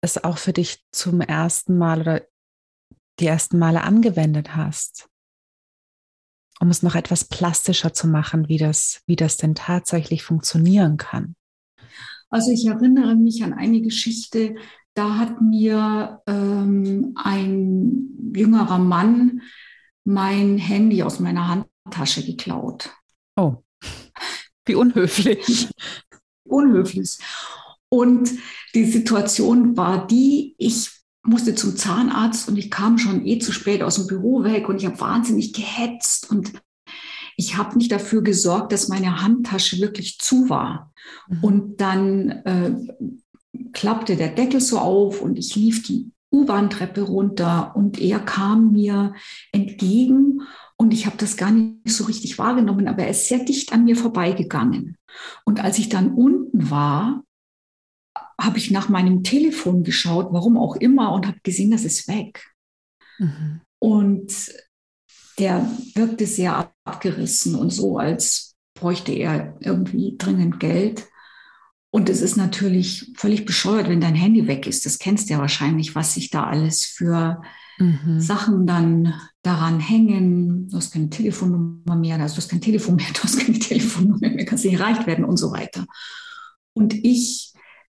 es 0.00 0.22
auch 0.22 0.38
für 0.38 0.52
dich 0.52 0.84
zum 0.92 1.20
ersten 1.20 1.76
Mal 1.76 2.00
oder 2.00 2.22
die 3.18 3.26
ersten 3.26 3.58
Male 3.58 3.82
angewendet 3.82 4.56
hast, 4.56 5.09
um 6.60 6.68
es 6.68 6.82
noch 6.82 6.94
etwas 6.94 7.24
plastischer 7.24 7.92
zu 7.92 8.06
machen, 8.06 8.48
wie 8.48 8.58
das, 8.58 9.02
wie 9.06 9.16
das 9.16 9.36
denn 9.36 9.54
tatsächlich 9.54 10.22
funktionieren 10.22 10.96
kann? 10.96 11.34
Also 12.28 12.52
ich 12.52 12.66
erinnere 12.66 13.16
mich 13.16 13.42
an 13.42 13.52
eine 13.52 13.80
Geschichte, 13.80 14.54
da 14.94 15.18
hat 15.18 15.40
mir 15.40 16.20
ähm, 16.26 17.12
ein 17.16 18.32
jüngerer 18.34 18.78
Mann 18.78 19.40
mein 20.04 20.58
Handy 20.58 21.02
aus 21.02 21.18
meiner 21.18 21.48
Handtasche 21.48 22.24
geklaut. 22.24 22.90
Oh. 23.36 23.56
Wie 24.66 24.74
unhöflich. 24.74 25.68
unhöflich. 26.44 27.18
Und 27.88 28.30
die 28.74 28.84
Situation 28.84 29.76
war 29.76 30.06
die, 30.06 30.54
ich 30.58 30.90
musste 31.22 31.54
zum 31.54 31.76
Zahnarzt 31.76 32.48
und 32.48 32.56
ich 32.56 32.70
kam 32.70 32.98
schon 32.98 33.26
eh 33.26 33.38
zu 33.38 33.52
spät 33.52 33.82
aus 33.82 33.96
dem 33.96 34.06
Büro 34.06 34.42
weg 34.44 34.68
und 34.68 34.76
ich 34.76 34.86
habe 34.86 35.00
wahnsinnig 35.00 35.52
gehetzt 35.52 36.30
und 36.30 36.52
ich 37.36 37.56
habe 37.56 37.76
nicht 37.78 37.92
dafür 37.92 38.22
gesorgt, 38.22 38.72
dass 38.72 38.88
meine 38.88 39.22
Handtasche 39.22 39.80
wirklich 39.80 40.18
zu 40.18 40.48
war. 40.48 40.92
Mhm. 41.28 41.44
Und 41.44 41.80
dann 41.80 42.28
äh, 42.30 42.74
klappte 43.72 44.16
der 44.16 44.28
Deckel 44.28 44.60
so 44.60 44.78
auf 44.78 45.20
und 45.20 45.38
ich 45.38 45.56
lief 45.56 45.82
die 45.82 46.10
U-Bahn-Treppe 46.32 47.02
runter 47.02 47.72
und 47.74 48.00
er 48.00 48.20
kam 48.20 48.72
mir 48.72 49.14
entgegen 49.52 50.42
und 50.76 50.92
ich 50.92 51.06
habe 51.06 51.16
das 51.18 51.36
gar 51.36 51.50
nicht 51.50 51.88
so 51.88 52.04
richtig 52.04 52.38
wahrgenommen, 52.38 52.88
aber 52.88 53.02
er 53.02 53.10
ist 53.10 53.28
sehr 53.28 53.44
dicht 53.44 53.72
an 53.72 53.84
mir 53.84 53.96
vorbeigegangen. 53.96 54.96
Und 55.44 55.62
als 55.62 55.78
ich 55.78 55.88
dann 55.88 56.14
unten 56.14 56.70
war, 56.70 57.24
habe 58.40 58.58
ich 58.58 58.70
nach 58.70 58.88
meinem 58.88 59.22
Telefon 59.22 59.84
geschaut, 59.84 60.28
warum 60.30 60.56
auch 60.56 60.76
immer, 60.76 61.12
und 61.12 61.26
habe 61.26 61.38
gesehen, 61.42 61.70
das 61.70 61.84
ist 61.84 62.08
weg. 62.08 62.44
Mhm. 63.18 63.60
Und 63.78 64.32
der 65.38 65.70
wirkte 65.94 66.26
sehr 66.26 66.72
abgerissen 66.84 67.54
und 67.54 67.70
so, 67.70 67.98
als 67.98 68.56
bräuchte 68.74 69.12
er 69.12 69.56
irgendwie 69.60 70.16
dringend 70.18 70.60
Geld. 70.60 71.06
Und 71.90 72.08
es 72.08 72.20
ist 72.20 72.36
natürlich 72.36 73.12
völlig 73.16 73.44
bescheuert, 73.44 73.88
wenn 73.88 74.00
dein 74.00 74.14
Handy 74.14 74.46
weg 74.46 74.66
ist. 74.66 74.86
Das 74.86 74.98
kennst 74.98 75.28
du 75.28 75.34
ja 75.34 75.40
wahrscheinlich, 75.40 75.94
was 75.94 76.14
sich 76.14 76.30
da 76.30 76.44
alles 76.44 76.84
für 76.84 77.42
mhm. 77.78 78.20
Sachen 78.20 78.66
dann 78.66 79.14
daran 79.42 79.80
hängen. 79.80 80.68
Du 80.68 80.76
hast 80.76 80.92
keine 80.92 81.10
Telefonnummer 81.10 81.96
mehr, 81.96 82.20
also 82.20 82.36
du 82.36 82.42
hast 82.42 82.50
kein 82.50 82.60
Telefon 82.60 82.96
mehr, 82.96 83.08
du 83.12 83.22
hast 83.22 83.38
keine 83.40 83.58
Telefonnummer 83.58 84.30
mehr, 84.30 84.44
kannst 84.44 84.64
nicht 84.64 84.78
erreicht 84.78 85.06
werden 85.06 85.24
und 85.24 85.36
so 85.36 85.50
weiter. 85.50 85.86
Und 86.74 86.94
ich 86.94 87.49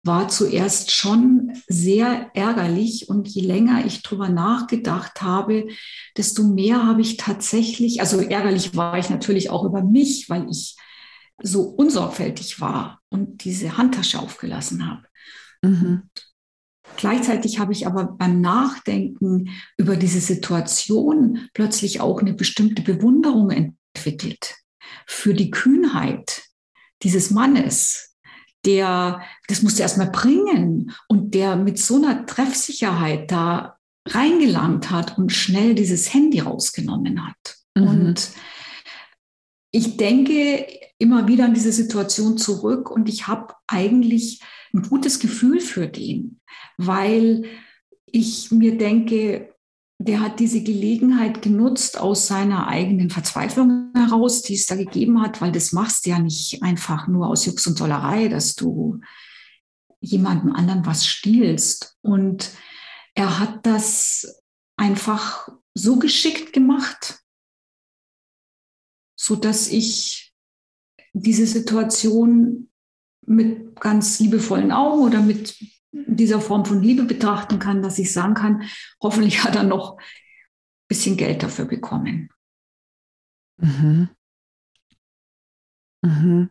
war 0.07 0.29
zuerst 0.29 0.91
schon 0.91 1.53
sehr 1.67 2.31
ärgerlich 2.33 3.09
und 3.09 3.27
je 3.27 3.41
länger 3.41 3.85
ich 3.85 4.01
drüber 4.01 4.29
nachgedacht 4.29 5.21
habe, 5.21 5.67
desto 6.15 6.43
mehr 6.43 6.85
habe 6.85 7.01
ich 7.01 7.17
tatsächlich, 7.17 7.99
also 7.99 8.19
ärgerlich 8.19 8.75
war 8.75 8.97
ich 8.97 9.09
natürlich 9.09 9.49
auch 9.49 9.65
über 9.65 9.83
mich, 9.83 10.29
weil 10.29 10.49
ich 10.49 10.75
so 11.41 11.63
unsorgfältig 11.63 12.59
war 12.59 13.01
und 13.09 13.43
diese 13.43 13.77
Handtasche 13.77 14.19
aufgelassen 14.19 14.89
habe. 14.89 15.03
Mhm. 15.61 16.09
Gleichzeitig 16.95 17.59
habe 17.59 17.73
ich 17.73 17.85
aber 17.85 18.05
beim 18.05 18.41
Nachdenken 18.41 19.49
über 19.77 19.97
diese 19.97 20.19
Situation 20.19 21.49
plötzlich 21.53 22.01
auch 22.01 22.21
eine 22.21 22.33
bestimmte 22.33 22.81
Bewunderung 22.81 23.51
entwickelt 23.51 24.55
für 25.05 25.33
die 25.33 25.51
Kühnheit 25.51 26.43
dieses 27.03 27.29
Mannes, 27.29 28.06
der, 28.67 29.21
das 29.47 29.63
musste 29.63 29.81
erstmal 29.81 30.11
bringen 30.11 30.91
und 31.07 31.33
der 31.33 31.55
mit 31.55 31.79
so 31.79 31.95
einer 31.95 32.25
Treffsicherheit 32.27 33.31
da 33.31 33.77
reingelangt 34.07 34.91
hat 34.91 35.17
und 35.17 35.31
schnell 35.31 35.73
dieses 35.73 36.13
Handy 36.13 36.39
rausgenommen 36.39 37.25
hat. 37.25 37.57
Mhm. 37.75 37.87
Und 37.87 38.29
ich 39.71 39.97
denke 39.97 40.67
immer 40.99 41.27
wieder 41.27 41.45
an 41.45 41.53
diese 41.53 41.71
Situation 41.71 42.37
zurück 42.37 42.91
und 42.91 43.09
ich 43.09 43.27
habe 43.27 43.53
eigentlich 43.67 44.41
ein 44.73 44.81
gutes 44.83 45.19
Gefühl 45.19 45.59
für 45.59 45.87
den, 45.87 46.39
weil 46.77 47.45
ich 48.05 48.51
mir 48.51 48.77
denke, 48.77 49.53
der 49.99 50.19
hat 50.19 50.39
diese 50.39 50.61
Gelegenheit 50.61 51.41
genutzt 51.41 51.97
aus 51.97 52.27
seiner 52.27 52.67
eigenen 52.67 53.09
Verzweiflung 53.09 53.91
heraus, 53.95 54.43
die 54.43 54.53
es 54.53 54.67
da 54.67 54.75
gegeben 54.75 55.21
hat, 55.21 55.41
weil 55.41 55.51
das 55.51 55.71
machst 55.71 56.05
du 56.05 56.11
ja 56.11 56.19
nicht 56.19 56.61
einfach 56.61 57.07
nur 57.07 57.27
aus 57.27 57.45
Jux 57.45 57.65
und 57.65 57.77
Tollerei, 57.77 58.27
dass 58.27 58.55
du 58.55 59.01
jemandem 59.99 60.53
anderen 60.53 60.85
was 60.85 61.07
stiehlst. 61.07 61.97
Und 62.01 62.51
er 63.15 63.39
hat 63.39 63.65
das 63.65 64.41
einfach 64.75 65.49
so 65.73 65.97
geschickt 65.97 66.53
gemacht, 66.53 67.19
so 69.19 69.35
dass 69.35 69.67
ich 69.67 70.31
diese 71.13 71.47
Situation 71.47 72.69
mit 73.25 73.79
ganz 73.79 74.19
liebevollen 74.19 74.71
Augen 74.71 75.01
oder 75.01 75.21
mit 75.21 75.57
dieser 76.05 76.41
Form 76.41 76.65
von 76.65 76.81
Liebe 76.81 77.03
betrachten 77.03 77.59
kann, 77.59 77.81
dass 77.81 77.99
ich 77.99 78.13
sagen 78.13 78.33
kann, 78.33 78.63
hoffentlich 79.01 79.43
hat 79.43 79.55
er 79.55 79.63
noch 79.63 79.97
ein 79.97 80.03
bisschen 80.87 81.17
Geld 81.17 81.43
dafür 81.43 81.65
bekommen. 81.65 82.29
Mhm. 83.57 84.09
Mhm. 86.03 86.49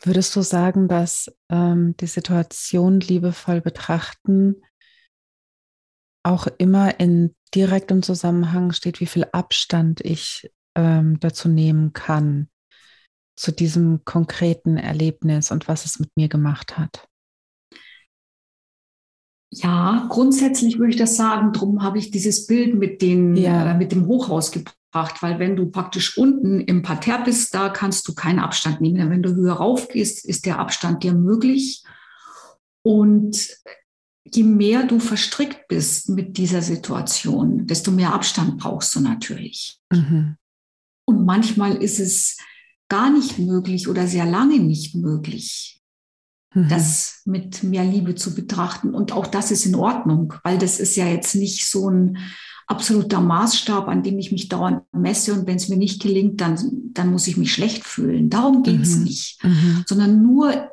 Würdest 0.00 0.36
du 0.36 0.42
sagen, 0.42 0.86
dass 0.86 1.34
ähm, 1.48 1.96
die 1.96 2.06
Situation 2.06 3.00
liebevoll 3.00 3.60
betrachten 3.60 4.62
auch 6.24 6.46
immer 6.58 6.98
in 7.00 7.34
direktem 7.54 8.02
Zusammenhang 8.02 8.72
steht, 8.72 9.00
wie 9.00 9.06
viel 9.06 9.26
Abstand 9.32 10.00
ich 10.00 10.50
ähm, 10.74 11.20
dazu 11.20 11.48
nehmen 11.48 11.92
kann? 11.92 12.48
Zu 13.36 13.52
diesem 13.52 14.04
konkreten 14.04 14.76
Erlebnis 14.76 15.50
und 15.50 15.68
was 15.68 15.84
es 15.84 15.98
mit 15.98 16.10
mir 16.16 16.28
gemacht 16.28 16.78
hat? 16.78 17.08
Ja, 19.56 20.06
grundsätzlich 20.08 20.78
würde 20.78 20.90
ich 20.90 20.96
das 20.96 21.16
sagen. 21.16 21.52
Darum 21.52 21.82
habe 21.82 21.98
ich 21.98 22.10
dieses 22.10 22.46
Bild 22.46 22.74
mit, 22.74 23.02
den, 23.02 23.36
ja. 23.36 23.70
äh, 23.70 23.78
mit 23.78 23.92
dem 23.92 24.06
Hochhaus 24.06 24.50
gebracht, 24.50 25.22
weil 25.22 25.38
wenn 25.38 25.54
du 25.54 25.66
praktisch 25.70 26.18
unten 26.18 26.60
im 26.60 26.82
Parterre 26.82 27.24
bist, 27.24 27.54
da 27.54 27.68
kannst 27.68 28.08
du 28.08 28.14
keinen 28.14 28.40
Abstand 28.40 28.80
nehmen. 28.80 29.10
Wenn 29.10 29.22
du 29.22 29.34
höher 29.34 29.54
raufgehst, 29.54 30.24
ist 30.24 30.46
der 30.46 30.58
Abstand 30.58 31.04
dir 31.04 31.12
möglich. 31.12 31.84
Und 32.82 33.48
je 34.24 34.42
mehr 34.42 34.84
du 34.84 34.98
verstrickt 34.98 35.68
bist 35.68 36.08
mit 36.08 36.36
dieser 36.36 36.62
Situation, 36.62 37.66
desto 37.66 37.92
mehr 37.92 38.12
Abstand 38.12 38.58
brauchst 38.58 38.94
du 38.96 39.00
natürlich. 39.00 39.78
Mhm. 39.92 40.36
Und 41.06 41.24
manchmal 41.24 41.76
ist 41.76 42.00
es 42.00 42.38
gar 42.94 43.10
nicht 43.10 43.40
möglich 43.40 43.88
oder 43.88 44.06
sehr 44.06 44.24
lange 44.24 44.60
nicht 44.60 44.94
möglich, 44.94 45.82
mhm. 46.54 46.68
das 46.68 47.22
mit 47.24 47.64
mehr 47.64 47.84
Liebe 47.84 48.14
zu 48.14 48.36
betrachten. 48.36 48.94
Und 48.94 49.10
auch 49.10 49.26
das 49.26 49.50
ist 49.50 49.66
in 49.66 49.74
Ordnung, 49.74 50.32
weil 50.44 50.58
das 50.58 50.78
ist 50.78 50.94
ja 50.94 51.08
jetzt 51.08 51.34
nicht 51.34 51.66
so 51.66 51.90
ein 51.90 52.18
absoluter 52.68 53.20
Maßstab, 53.20 53.88
an 53.88 54.04
dem 54.04 54.16
ich 54.20 54.30
mich 54.30 54.48
dauernd 54.48 54.82
messe. 54.92 55.34
Und 55.34 55.48
wenn 55.48 55.56
es 55.56 55.68
mir 55.68 55.76
nicht 55.76 56.00
gelingt, 56.00 56.40
dann, 56.40 56.56
dann 56.92 57.10
muss 57.10 57.26
ich 57.26 57.36
mich 57.36 57.52
schlecht 57.52 57.84
fühlen. 57.84 58.30
Darum 58.30 58.62
geht 58.62 58.82
es 58.82 58.94
mhm. 58.94 59.02
nicht, 59.02 59.42
mhm. 59.42 59.84
sondern 59.88 60.22
nur 60.22 60.70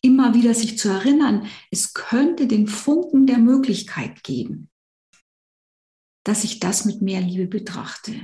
immer 0.00 0.34
wieder 0.34 0.54
sich 0.54 0.78
zu 0.78 0.88
erinnern, 0.88 1.46
es 1.72 1.92
könnte 1.92 2.46
den 2.46 2.68
Funken 2.68 3.26
der 3.26 3.38
Möglichkeit 3.38 4.22
geben, 4.22 4.70
dass 6.22 6.44
ich 6.44 6.60
das 6.60 6.84
mit 6.84 7.02
mehr 7.02 7.20
Liebe 7.20 7.48
betrachte. 7.48 8.14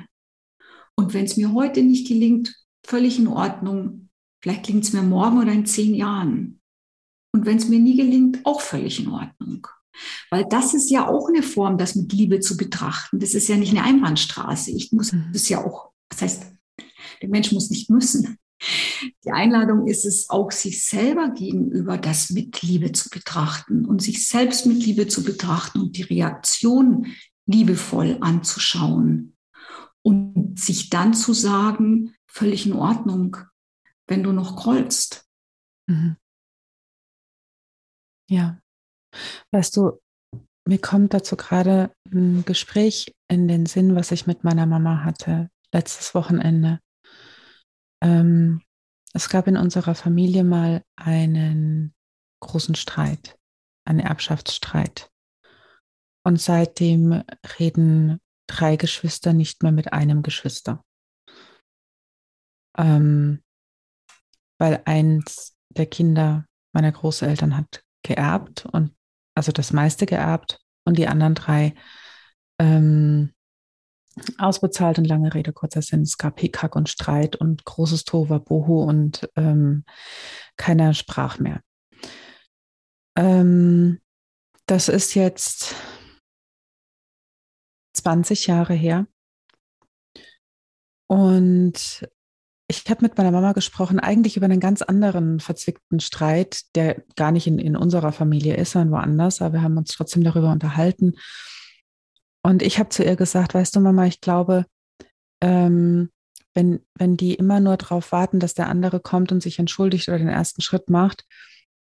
Und 0.95 1.15
wenn 1.15 1.25
es 1.25 1.37
mir 1.37 1.53
heute 1.53 1.83
nicht 1.83 2.07
gelingt, 2.07 2.55
völlig 2.85 3.19
in 3.19 3.29
Ordnung. 3.29 4.09
Vielleicht 4.43 4.67
gelingt 4.67 4.85
es 4.85 4.93
mir 4.93 5.03
morgen 5.03 5.41
oder 5.41 5.53
in 5.53 5.67
zehn 5.67 5.95
Jahren. 5.95 6.61
Und 7.33 7.47
wenn 7.47 7.57
es 7.57 7.69
mir 7.69 7.81
nie 7.81 7.97
gelingt, 7.97 8.45
auch 8.45 8.61
völlig 8.61 9.01
in 9.01 9.09
Ordnung. 9.09 9.67
Weil 10.31 10.45
das 10.49 10.75
ist 10.75 10.91
ja 10.91 11.09
auch 11.09 11.29
eine 11.29 11.43
Form, 11.43 11.79
das 11.79 11.95
mit 11.95 12.13
Liebe 12.13 12.41
zu 12.41 12.57
betrachten. 12.57 13.19
Das 13.19 13.35
ist 13.35 13.49
ja 13.49 13.57
nicht 13.57 13.71
eine 13.71 13.85
Einbahnstraße. 13.85 14.71
Ich 14.71 14.93
muss 14.93 15.13
mhm. 15.13 15.31
das 15.33 15.49
ja 15.49 15.65
auch, 15.65 15.91
das 16.09 16.23
heißt, 16.23 16.47
der 17.23 17.29
Mensch 17.29 17.53
muss 17.53 17.71
nicht 17.71 17.91
müssen. 17.91 18.39
Die 19.25 19.31
Einladung 19.31 19.87
ist 19.87 20.05
es 20.05 20.31
auch, 20.31 20.51
sich 20.51 20.85
selber 20.85 21.31
gegenüber 21.31 21.99
das 21.99 22.31
mit 22.31 22.63
Liebe 22.63 22.93
zu 22.93 23.11
betrachten 23.11 23.85
und 23.85 24.01
sich 24.01 24.27
selbst 24.27 24.67
mit 24.67 24.85
Liebe 24.85 25.07
zu 25.07 25.23
betrachten 25.23 25.81
und 25.81 25.97
die 25.97 26.03
Reaktion 26.03 27.09
liebevoll 27.47 28.19
anzuschauen 28.21 29.37
und 30.03 30.59
sich 30.59 30.89
dann 30.89 31.15
zu 31.15 31.33
sagen, 31.33 32.15
völlig 32.35 32.67
in 32.67 32.73
Ordnung, 32.73 33.37
wenn 34.09 34.25
du 34.25 34.33
noch 34.33 34.57
grollst. 34.57 35.27
Mhm. 35.87 36.17
Ja. 38.29 38.59
Weißt 39.53 39.77
du, 39.77 40.01
mir 40.67 40.81
kommt 40.81 41.15
dazu 41.15 41.37
gerade 41.37 41.95
ein 42.13 42.45
Gespräch 42.45 43.15
in 43.29 43.47
den 43.47 43.67
Sinn, 43.67 43.95
was 43.95 44.11
ich 44.11 44.27
mit 44.27 44.43
meiner 44.43 44.67
Mama 44.67 45.05
hatte, 45.05 45.49
letztes 45.73 46.15
Wochenende. 46.15 46.81
Ähm, 48.03 48.63
es 49.13 49.29
gab 49.29 49.47
in 49.47 49.57
unserer 49.57 49.95
Familie 49.95 50.43
mal 50.43 50.83
einen 50.97 51.95
großen 52.41 52.75
Streit, 52.75 53.39
einen 53.87 54.01
Erbschaftsstreit. 54.01 55.09
Und 56.27 56.41
seitdem 56.41 57.23
reden 57.61 58.19
drei 58.49 58.77
Geschwister 58.77 59.33
nicht 59.33 59.63
mehr 59.63 59.73
mit 59.73 59.93
einem 59.93 60.23
Geschwister 60.23 60.83
ähm, 62.79 63.43
weil 64.59 64.83
eins 64.85 65.57
der 65.71 65.87
Kinder 65.87 66.47
meiner 66.73 66.93
Großeltern 66.93 67.57
hat 67.57 67.83
geerbt 68.03 68.67
und 68.67 68.95
also 69.35 69.53
das 69.53 69.73
meiste 69.73 70.07
geerbt 70.07 70.61
und 70.85 70.99
die 70.99 71.09
anderen 71.09 71.35
drei 71.35 71.75
ähm, 72.61 73.33
ausbezahlt 74.39 74.99
und 74.99 75.07
lange 75.07 75.35
Rede, 75.35 75.53
kurzer 75.53 75.83
Sinn, 75.83 76.03
es 76.03 76.19
gab 76.19 76.39
Hickhack 76.39 76.77
und 76.77 76.89
Streit 76.89 77.37
und 77.37 77.65
großes 77.65 78.05
Bohu 78.05 78.83
und 78.83 79.29
ähm, 79.37 79.85
keiner 80.57 80.95
sprach 80.95 81.39
mehr. 81.39 81.61
Ähm, 83.17 84.01
das 84.67 84.89
ist 84.89 85.15
jetzt 85.15 85.75
20 87.95 88.47
Jahre 88.47 88.75
her. 88.75 89.07
Und 91.07 92.09
ich 92.85 92.91
habe 92.91 93.03
mit 93.03 93.17
meiner 93.17 93.31
Mama 93.31 93.53
gesprochen, 93.53 94.01
eigentlich 94.01 94.37
über 94.37 94.47
einen 94.47 94.61
ganz 94.61 94.83
anderen 94.83 95.41
verzwickten 95.41 96.01
Streit, 96.01 96.63
der 96.75 97.03
gar 97.17 97.33
nicht 97.33 97.47
in, 97.47 97.59
in 97.59 97.77
unserer 97.77 98.13
Familie 98.13 98.57
ist, 98.57 98.73
sondern 98.73 98.93
woanders, 98.93 99.41
aber 99.41 99.55
wir 99.55 99.63
haben 99.63 99.77
uns 99.77 99.93
trotzdem 99.93 100.25
darüber 100.25 100.51
unterhalten. 100.51 101.15
Und 102.43 102.63
ich 102.63 102.79
habe 102.79 102.91
zu 102.91 103.05
ihr 103.05 103.17
gesagt, 103.17 103.55
weißt 103.55 103.75
du, 103.75 103.81
Mama, 103.81 104.07
ich 104.07 104.21
glaube, 104.21 104.67
ähm, 105.41 106.11
wenn, 106.55 106.81
wenn 106.95 107.17
die 107.17 107.35
immer 107.35 107.61
nur 107.61 107.77
darauf 107.77 108.13
warten, 108.13 108.39
dass 108.39 108.55
der 108.55 108.69
andere 108.69 109.01
kommt 109.01 109.33
und 109.33 109.43
sich 109.43 109.59
entschuldigt 109.59 110.09
oder 110.09 110.19
den 110.19 110.29
ersten 110.29 110.63
Schritt 110.63 110.89
macht, 110.89 111.25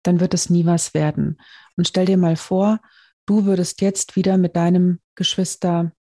dann 0.02 0.20
wird 0.20 0.35
es 0.35 0.50
nie 0.50 0.66
was 0.66 0.94
werden. 0.94 1.40
Und 1.76 1.88
stell 1.88 2.07
dir 2.07 2.16
mal 2.16 2.37
vor, 2.37 2.80
du 3.26 3.44
würdest 3.44 3.80
jetzt 3.80 4.16
wieder 4.16 4.37
mit 4.37 4.57
deinem 4.57 5.00
Geschwister 5.14 5.92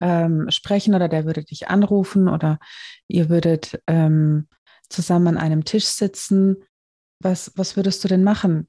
ähm, 0.00 0.50
sprechen 0.50 0.94
oder 0.94 1.08
der 1.08 1.24
würde 1.24 1.44
dich 1.44 1.68
anrufen 1.68 2.28
oder 2.28 2.58
ihr 3.08 3.28
würdet 3.28 3.82
ähm, 3.86 4.48
zusammen 4.88 5.28
an 5.28 5.38
einem 5.38 5.64
Tisch 5.64 5.86
sitzen. 5.86 6.56
Was, 7.22 7.52
was 7.56 7.76
würdest 7.76 8.02
du 8.04 8.08
denn 8.08 8.24
machen? 8.24 8.68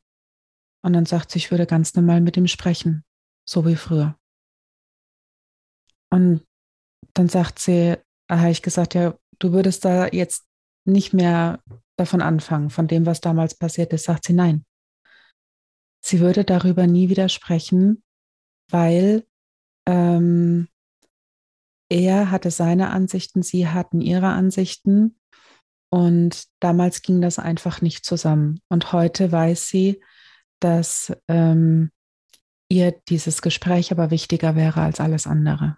Und 0.84 0.93
dann 0.93 1.06
sagt 1.06 1.32
sie, 1.32 1.38
ich 1.38 1.52
würde 1.52 1.65
ganz 1.65 1.93
normal 1.95 2.21
mit 2.21 2.38
ihm 2.38 2.47
sprechen, 2.47 3.04
so 3.47 3.65
wie 3.65 3.76
früher. 3.76 4.17
Und 6.10 6.45
dann 7.13 7.30
sagt 7.30 7.60
sie, 7.60 7.97
habe 8.30 8.52
ich 8.52 8.62
gesagt, 8.62 8.93
ja, 8.93 9.17
du 9.39 9.52
würdest 9.54 9.86
da 9.86 10.08
jetzt 10.08 10.45
nicht 10.86 11.13
mehr 11.13 11.62
davon 11.97 12.21
anfangen, 12.21 12.69
von 12.69 12.88
dem, 12.88 13.06
was 13.06 13.21
damals 13.21 13.56
passiert 13.56 13.93
ist. 13.93 14.06
Sagt 14.06 14.26
sie, 14.26 14.34
nein. 14.34 14.65
Sie 16.04 16.19
würde 16.19 16.43
darüber 16.43 16.88
nie 16.88 17.10
wieder 17.10 17.30
sprechen, 17.30 18.04
weil 18.69 19.26
ähm, 19.88 20.67
er 21.91 22.32
hatte 22.32 22.51
seine 22.51 22.91
Ansichten, 22.91 23.43
sie 23.43 23.67
hatten 23.67 23.99
ihre 23.99 24.30
Ansichten. 24.30 25.19
Und 25.89 26.45
damals 26.62 27.01
ging 27.01 27.19
das 27.19 27.38
einfach 27.38 27.82
nicht 27.82 28.06
zusammen. 28.06 28.62
Und 28.69 28.93
heute 28.93 29.34
weiß 29.34 29.67
sie, 29.67 30.01
dass 30.62 31.12
ähm, 31.27 31.91
ihr 32.69 32.93
dieses 33.10 33.41
Gespräch 33.41 33.91
aber 33.91 34.10
wichtiger 34.10 34.56
wäre 34.56 34.80
als 34.80 35.01
alles 35.01 35.27
andere. 35.27 35.77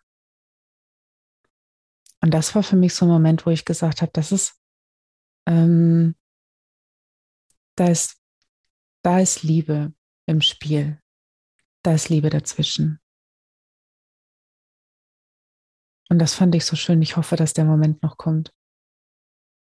Und 2.22 2.32
das 2.32 2.54
war 2.54 2.62
für 2.62 2.76
mich 2.76 2.94
so 2.94 3.06
ein 3.06 3.12
Moment, 3.12 3.48
wo 3.48 3.50
ich 3.50 3.66
gesagt 3.66 4.04
habe, 4.04 4.12
das 4.14 4.32
ist, 4.32 4.62
ähm, 5.48 6.16
da 7.76 7.88
ist, 7.88 8.22
da 9.02 9.20
ist 9.20 9.42
Liebe 9.42 9.96
im 10.28 10.42
Spiel. 10.42 11.02
Da 11.82 11.96
ist 11.96 12.10
Liebe 12.10 12.30
dazwischen. 12.30 13.00
Und 16.14 16.20
das 16.20 16.36
fand 16.36 16.54
ich 16.54 16.64
so 16.64 16.76
schön. 16.76 17.02
Ich 17.02 17.18
hoffe, 17.18 17.36
dass 17.36 17.54
der 17.54 17.66
Moment 17.66 18.04
noch 18.04 18.18
kommt. 18.18 18.52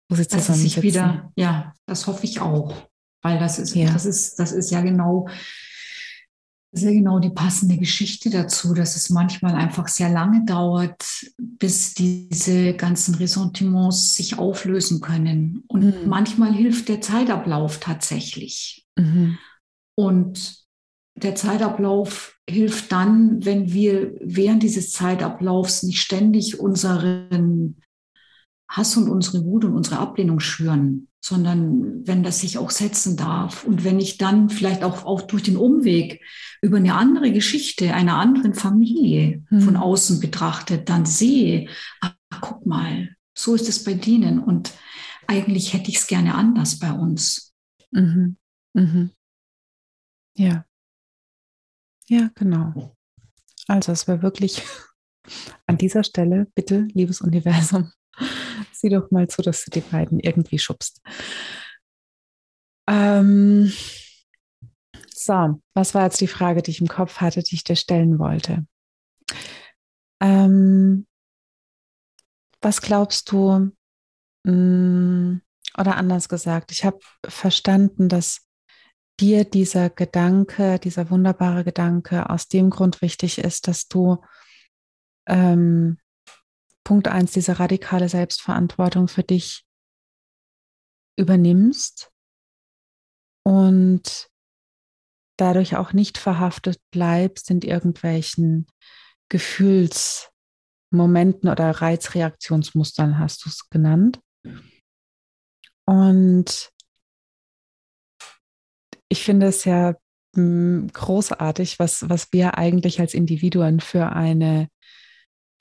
Wo 0.09 0.15
sie 0.17 0.27
dass 0.27 0.47
sich 0.47 0.81
wieder, 0.81 1.31
ja, 1.37 1.73
das 1.85 2.05
hoffe 2.05 2.25
ich 2.25 2.41
auch. 2.41 2.89
Weil 3.21 3.39
das 3.39 3.59
ist, 3.59 3.73
ja. 3.75 3.89
das 3.89 4.05
ist, 4.05 4.37
das 4.39 4.51
ist 4.51 4.69
ja 4.69 4.81
genau, 4.81 5.29
ja 6.73 6.91
genau 6.91 7.19
die 7.19 7.29
passende 7.29 7.77
Geschichte 7.77 8.29
dazu, 8.29 8.73
dass 8.73 8.97
es 8.97 9.09
manchmal 9.09 9.55
einfach 9.55 9.87
sehr 9.87 10.09
lange 10.09 10.43
dauert, 10.43 11.01
bis 11.37 11.93
diese 11.93 12.73
ganzen 12.73 13.15
Ressentiments 13.15 14.15
sich 14.15 14.37
auflösen 14.37 14.99
können. 14.99 15.63
Und 15.69 16.03
mhm. 16.03 16.09
manchmal 16.09 16.53
hilft 16.53 16.89
der 16.89 16.99
Zeitablauf 16.99 17.79
tatsächlich. 17.79 18.85
Mhm. 18.97 19.37
Und 19.95 20.62
der 21.15 21.35
Zeitablauf 21.35 22.37
hilft 22.49 22.91
dann, 22.91 23.45
wenn 23.45 23.71
wir 23.71 24.13
während 24.19 24.63
dieses 24.63 24.91
Zeitablaufs 24.91 25.83
nicht 25.83 26.01
ständig 26.01 26.59
unseren 26.59 27.77
Hass 28.67 28.97
und 28.97 29.09
unsere 29.09 29.45
Wut 29.45 29.65
und 29.65 29.75
unsere 29.75 29.99
Ablehnung 29.99 30.39
schüren, 30.39 31.07
sondern 31.21 32.05
wenn 32.07 32.23
das 32.23 32.41
sich 32.41 32.57
auch 32.57 32.71
setzen 32.71 33.15
darf 33.15 33.63
und 33.63 33.83
wenn 33.83 33.99
ich 33.99 34.17
dann 34.17 34.49
vielleicht 34.49 34.83
auch, 34.83 35.05
auch 35.05 35.21
durch 35.21 35.43
den 35.43 35.57
Umweg 35.57 36.21
über 36.61 36.77
eine 36.77 36.95
andere 36.95 37.31
Geschichte 37.31 37.93
einer 37.93 38.17
anderen 38.17 38.55
Familie 38.55 39.43
hm. 39.49 39.61
von 39.61 39.77
außen 39.77 40.19
betrachtet, 40.19 40.89
dann 40.89 41.05
sehe, 41.05 41.69
ach, 42.01 42.15
guck 42.41 42.65
mal, 42.65 43.15
so 43.37 43.55
ist 43.55 43.69
es 43.69 43.83
bei 43.83 43.93
denen 43.93 44.39
und 44.39 44.73
eigentlich 45.27 45.73
hätte 45.73 45.89
ich 45.89 45.97
es 45.97 46.07
gerne 46.07 46.35
anders 46.35 46.79
bei 46.79 46.91
uns. 46.91 47.53
Mhm. 47.91 48.37
Mhm. 48.73 49.11
Ja. 50.35 50.65
Ja, 52.07 52.29
genau. 52.35 52.95
Also 53.67 53.91
es 53.91 54.07
wäre 54.07 54.21
wirklich 54.21 54.61
an 55.67 55.77
dieser 55.77 56.03
Stelle, 56.03 56.47
bitte, 56.55 56.87
liebes 56.93 57.21
Universum, 57.21 57.91
sieh 58.71 58.89
doch 58.89 59.09
mal 59.11 59.27
zu, 59.27 59.41
dass 59.41 59.65
du 59.65 59.71
die 59.71 59.81
beiden 59.81 60.19
irgendwie 60.19 60.59
schubst. 60.59 61.01
Ähm, 62.87 63.71
So, 65.25 65.61
was 65.73 65.95
war 65.95 66.03
jetzt 66.03 66.19
die 66.19 66.27
Frage, 66.27 66.61
die 66.61 66.71
ich 66.71 66.81
im 66.81 66.87
Kopf 66.87 67.21
hatte, 67.21 67.43
die 67.43 67.55
ich 67.55 67.63
dir 67.63 67.77
stellen 67.77 68.19
wollte? 68.19 68.65
Ähm, 70.21 71.07
was 72.61 72.81
glaubst 72.81 73.31
du, 73.31 73.71
mh, 74.43 74.51
mm, 74.51 75.41
oder 75.77 75.95
anders 75.95 76.27
gesagt, 76.27 76.71
ich 76.71 76.83
habe 76.83 76.99
verstanden, 77.25 78.09
dass 78.09 78.45
dir 79.19 79.45
dieser 79.45 79.89
Gedanke, 79.89 80.79
dieser 80.79 81.09
wunderbare 81.09 81.63
Gedanke 81.63 82.29
aus 82.29 82.47
dem 82.47 82.69
Grund 82.69 83.01
wichtig 83.01 83.37
ist, 83.37 83.67
dass 83.67 83.87
du 83.87 84.23
ähm, 85.27 85.97
Punkt 86.83 87.07
eins 87.07 87.31
diese 87.31 87.59
radikale 87.59 88.09
Selbstverantwortung 88.09 89.07
für 89.07 89.23
dich 89.23 89.65
übernimmst 91.17 92.11
und 93.45 94.29
dadurch 95.37 95.77
auch 95.77 95.93
nicht 95.93 96.17
verhaftet 96.17 96.81
bleibst 96.91 97.51
in 97.51 97.61
irgendwelchen 97.61 98.67
Gefühlsmomenten 99.29 101.49
oder 101.49 101.71
Reizreaktionsmustern, 101.71 103.19
hast 103.19 103.45
du 103.45 103.49
es 103.49 103.69
genannt. 103.69 104.19
Und 105.85 106.72
ich 109.13 109.23
finde 109.23 109.45
es 109.45 109.63
ja 109.63 109.95
hm, 110.35 110.89
großartig, 110.91 111.77
was, 111.77 112.09
was 112.09 112.33
wir 112.33 112.57
eigentlich 112.57 112.99
als 112.99 113.13
Individuen 113.13 113.79
für 113.79 114.11
eine, 114.11 114.69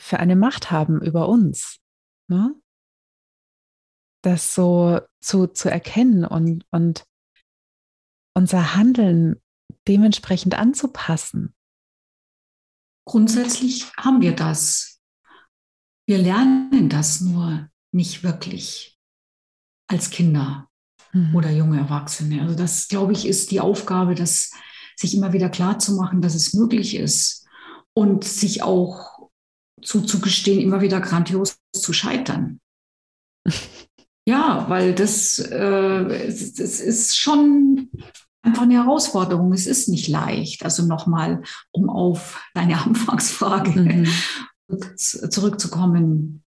für 0.01 0.19
eine 0.19 0.37
Macht 0.37 0.71
haben 0.71 1.03
über 1.03 1.29
uns. 1.29 1.79
Ne? 2.29 2.55
Das 4.25 4.55
so 4.55 5.03
zu, 5.21 5.49
zu 5.49 5.71
erkennen 5.71 6.25
und, 6.25 6.65
und 6.71 7.05
unser 8.35 8.75
Handeln 8.75 9.43
dementsprechend 9.87 10.55
anzupassen. 10.55 11.55
Grundsätzlich 13.07 13.93
haben 13.99 14.23
wir 14.23 14.35
das. 14.35 15.03
Wir 16.07 16.17
lernen 16.17 16.89
das 16.89 17.21
nur 17.21 17.69
nicht 17.93 18.23
wirklich 18.23 18.99
als 19.89 20.09
Kinder 20.09 20.72
mhm. 21.13 21.35
oder 21.35 21.51
junge 21.51 21.79
Erwachsene. 21.79 22.43
Also 22.43 22.55
das, 22.55 22.89
glaube 22.89 23.13
ich, 23.13 23.27
ist 23.27 23.51
die 23.51 23.61
Aufgabe, 23.61 24.15
das 24.15 24.51
sich 24.97 25.15
immer 25.15 25.33
wieder 25.33 25.49
klar 25.49 25.79
zu 25.79 25.95
machen, 25.95 26.21
dass 26.21 26.35
es 26.35 26.55
möglich 26.55 26.97
ist 26.97 27.47
und 27.95 28.25
sich 28.25 28.63
auch 28.63 29.29
zuzugestehen, 29.83 30.61
immer 30.61 30.81
wieder 30.81 31.01
grandios 31.01 31.57
zu 31.75 31.93
scheitern. 31.93 32.61
ja, 34.27 34.67
weil 34.69 34.95
das, 34.95 35.39
äh, 35.39 36.27
das 36.27 36.81
ist 36.81 37.17
schon 37.17 37.91
einfach 38.43 38.63
eine 38.63 38.75
Herausforderung. 38.75 39.53
Es 39.53 39.67
ist 39.67 39.89
nicht 39.89 40.09
leicht. 40.09 40.65
Also 40.65 40.85
nochmal, 40.87 41.43
um 41.73 41.91
auf 41.91 42.41
deine 42.55 42.81
Anfangsfrage 42.85 43.81
mhm. 43.81 44.97
zurückzukommen, 44.97 46.42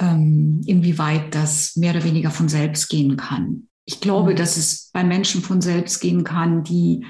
ähm, 0.00 0.62
inwieweit 0.66 1.34
das 1.34 1.76
mehr 1.76 1.94
oder 1.94 2.04
weniger 2.04 2.30
von 2.30 2.48
selbst 2.48 2.88
gehen 2.88 3.16
kann. 3.16 3.68
Ich 3.84 4.00
glaube, 4.00 4.32
mhm. 4.32 4.36
dass 4.36 4.56
es 4.56 4.90
bei 4.92 5.04
Menschen 5.04 5.42
von 5.42 5.60
selbst 5.60 6.00
gehen 6.00 6.24
kann, 6.24 6.64
die 6.64 7.06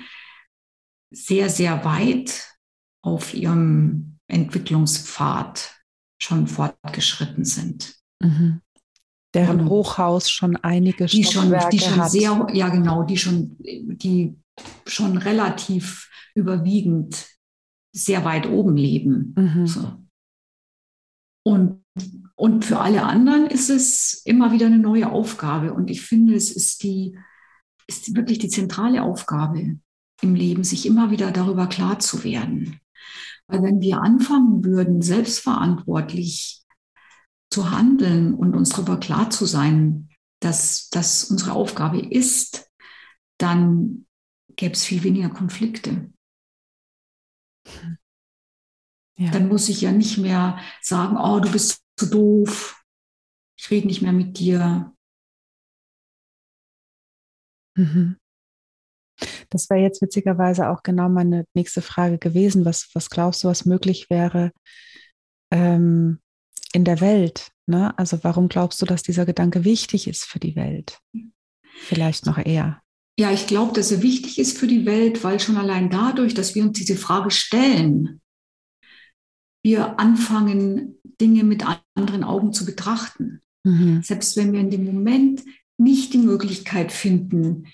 sehr, 1.11 1.49
sehr 1.49 1.85
weit 1.85 2.49
auf 3.03 3.35
ihrem 3.35 4.19
Entwicklungspfad 4.29 5.75
schon 6.21 6.47
fortgeschritten 6.47 7.45
sind. 7.45 7.97
Mhm. 8.21 8.61
Deren 9.35 9.63
Und 9.63 9.69
Hochhaus 9.69 10.31
schon 10.31 10.57
einige 10.57 11.07
die 11.07 11.25
schon, 11.25 11.55
die 11.73 11.81
schon 11.81 11.97
hat. 11.97 12.11
sehr, 12.11 12.47
ja 12.53 12.69
genau, 12.69 13.03
die 13.03 13.17
schon, 13.17 13.57
die 13.59 14.37
schon 14.87 15.19
relativ 15.19 16.09
überwiegend 16.35 17.27
sehr 17.93 18.25
weit 18.25 18.47
oben 18.47 18.77
leben. 18.77 19.35
Mhm. 19.37 19.67
So. 19.67 19.93
Und 21.45 21.85
und 22.37 22.65
für 22.65 22.81
alle 22.81 23.05
anderen 23.05 23.47
ist 23.47 23.71
es 23.71 24.23
immer 24.25 24.53
wieder 24.53 24.67
eine 24.67 24.79
neue 24.79 25.11
Aufgabe. 25.11 25.73
Und 25.73 25.91
ich 25.91 26.03
finde, 26.03 26.35
es 26.35 26.51
ist, 26.51 26.83
die, 26.83 27.17
ist 27.87 28.15
wirklich 28.17 28.39
die 28.39 28.49
zentrale 28.49 29.03
Aufgabe 29.03 29.79
im 30.21 30.35
Leben, 30.35 30.65
sich 30.65 30.87
immer 30.87 31.11
wieder 31.11 31.31
darüber 31.31 31.69
klar 31.69 32.01
zu 32.01 32.25
werden. 32.25 32.81
Weil 33.47 33.63
wenn 33.63 33.81
wir 33.81 34.01
anfangen 34.01 34.65
würden, 34.65 35.01
selbstverantwortlich 35.01 36.63
zu 37.51 37.71
handeln 37.71 38.35
und 38.35 38.55
uns 38.55 38.71
darüber 38.71 38.99
klar 38.99 39.31
zu 39.31 39.45
sein, 39.45 40.09
dass 40.41 40.89
das 40.91 41.25
unsere 41.25 41.53
Aufgabe 41.53 42.01
ist, 42.01 42.69
dann 43.39 44.07
gäbe 44.57 44.75
es 44.75 44.85
viel 44.85 45.05
weniger 45.05 45.31
Konflikte. 45.31 46.11
Ja. 49.17 49.31
Dann 49.31 49.47
muss 49.49 49.69
ich 49.69 49.83
ja 49.83 49.93
nicht 49.93 50.19
mehr 50.19 50.59
sagen, 50.81 51.17
oh, 51.17 51.39
du 51.39 51.53
bist 51.53 51.84
zu 52.05 52.11
doof, 52.11 52.83
ich 53.59 53.71
rede 53.71 53.87
nicht 53.87 54.03
mehr 54.03 54.13
mit 54.13 54.39
dir. 54.39 54.93
Mhm. 57.77 58.17
Das 59.51 59.71
wäre 59.71 59.81
jetzt 59.81 60.03
witzigerweise 60.03 60.69
auch 60.69 60.83
genau 60.83 61.09
meine 61.09 61.45
nächste 61.55 61.83
Frage 61.83 62.19
gewesen. 62.19 62.65
Was, 62.65 62.91
was 62.95 63.11
glaubst 63.11 63.45
du, 63.45 63.49
was 63.49 63.65
möglich 63.65 64.11
wäre 64.11 64.53
ähm, 65.53 66.21
in 66.73 66.85
der 66.85 67.01
Welt? 67.01 67.51
Ne? 67.67 67.97
Also 67.97 68.23
warum 68.25 68.49
glaubst 68.49 68.83
du, 68.83 68.87
dass 68.87 69.03
dieser 69.03 69.25
Gedanke 69.25 69.65
wichtig 69.65 70.09
ist 70.09 70.25
für 70.25 70.41
die 70.41 70.57
Welt? 70.57 71.01
Vielleicht 71.77 72.27
noch 72.27 72.39
eher. 72.39 72.83
Ja, 73.19 73.31
ich 73.31 73.47
glaube, 73.47 73.73
dass 73.73 73.93
er 73.93 74.03
wichtig 74.03 74.41
ist 74.41 74.59
für 74.59 74.67
die 74.67 74.87
Welt, 74.87 75.23
weil 75.23 75.39
schon 75.39 75.57
allein 75.57 75.89
dadurch, 75.89 76.35
dass 76.35 76.57
wir 76.57 76.65
uns 76.65 76.79
diese 76.79 76.97
Frage 76.97 77.31
stellen, 77.31 78.21
wir 79.63 80.01
anfangen, 80.01 80.99
Dinge 81.21 81.45
mit 81.45 81.65
anderen 81.95 82.25
Augen 82.25 82.53
zu 82.53 82.65
betrachten. 82.65 83.43
Mhm. 83.65 84.03
Selbst 84.03 84.37
wenn 84.37 84.53
wir 84.53 84.61
in 84.61 84.71
dem 84.71 84.85
Moment 84.85 85.43
nicht 85.79 86.13
die 86.15 86.19
Möglichkeit 86.19 86.93
finden, 86.93 87.67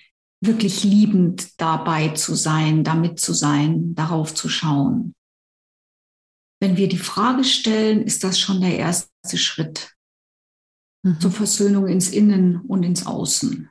wirklich 0.43 0.85
liebend 0.85 1.61
dabei 1.61 2.09
zu 2.11 2.35
sein, 2.35 2.85
damit 2.85 3.21
zu 3.21 3.35
sein, 3.35 3.95
darauf 3.95 4.35
zu 4.35 4.49
schauen. 4.49 5.15
Wenn 6.63 6.77
wir 6.77 6.89
die 6.89 6.99
Frage 6.99 7.45
stellen, 7.45 8.03
ist 8.03 8.25
das 8.25 8.39
schon 8.39 8.61
der 8.61 8.77
erste 8.77 9.37
Schritt 9.37 9.95
mhm. 11.03 11.21
zur 11.21 11.31
Versöhnung 11.31 11.89
ins 11.89 12.11
Innen 12.11 12.61
und 12.61 12.83
ins 12.83 13.07
Außen. 13.07 13.71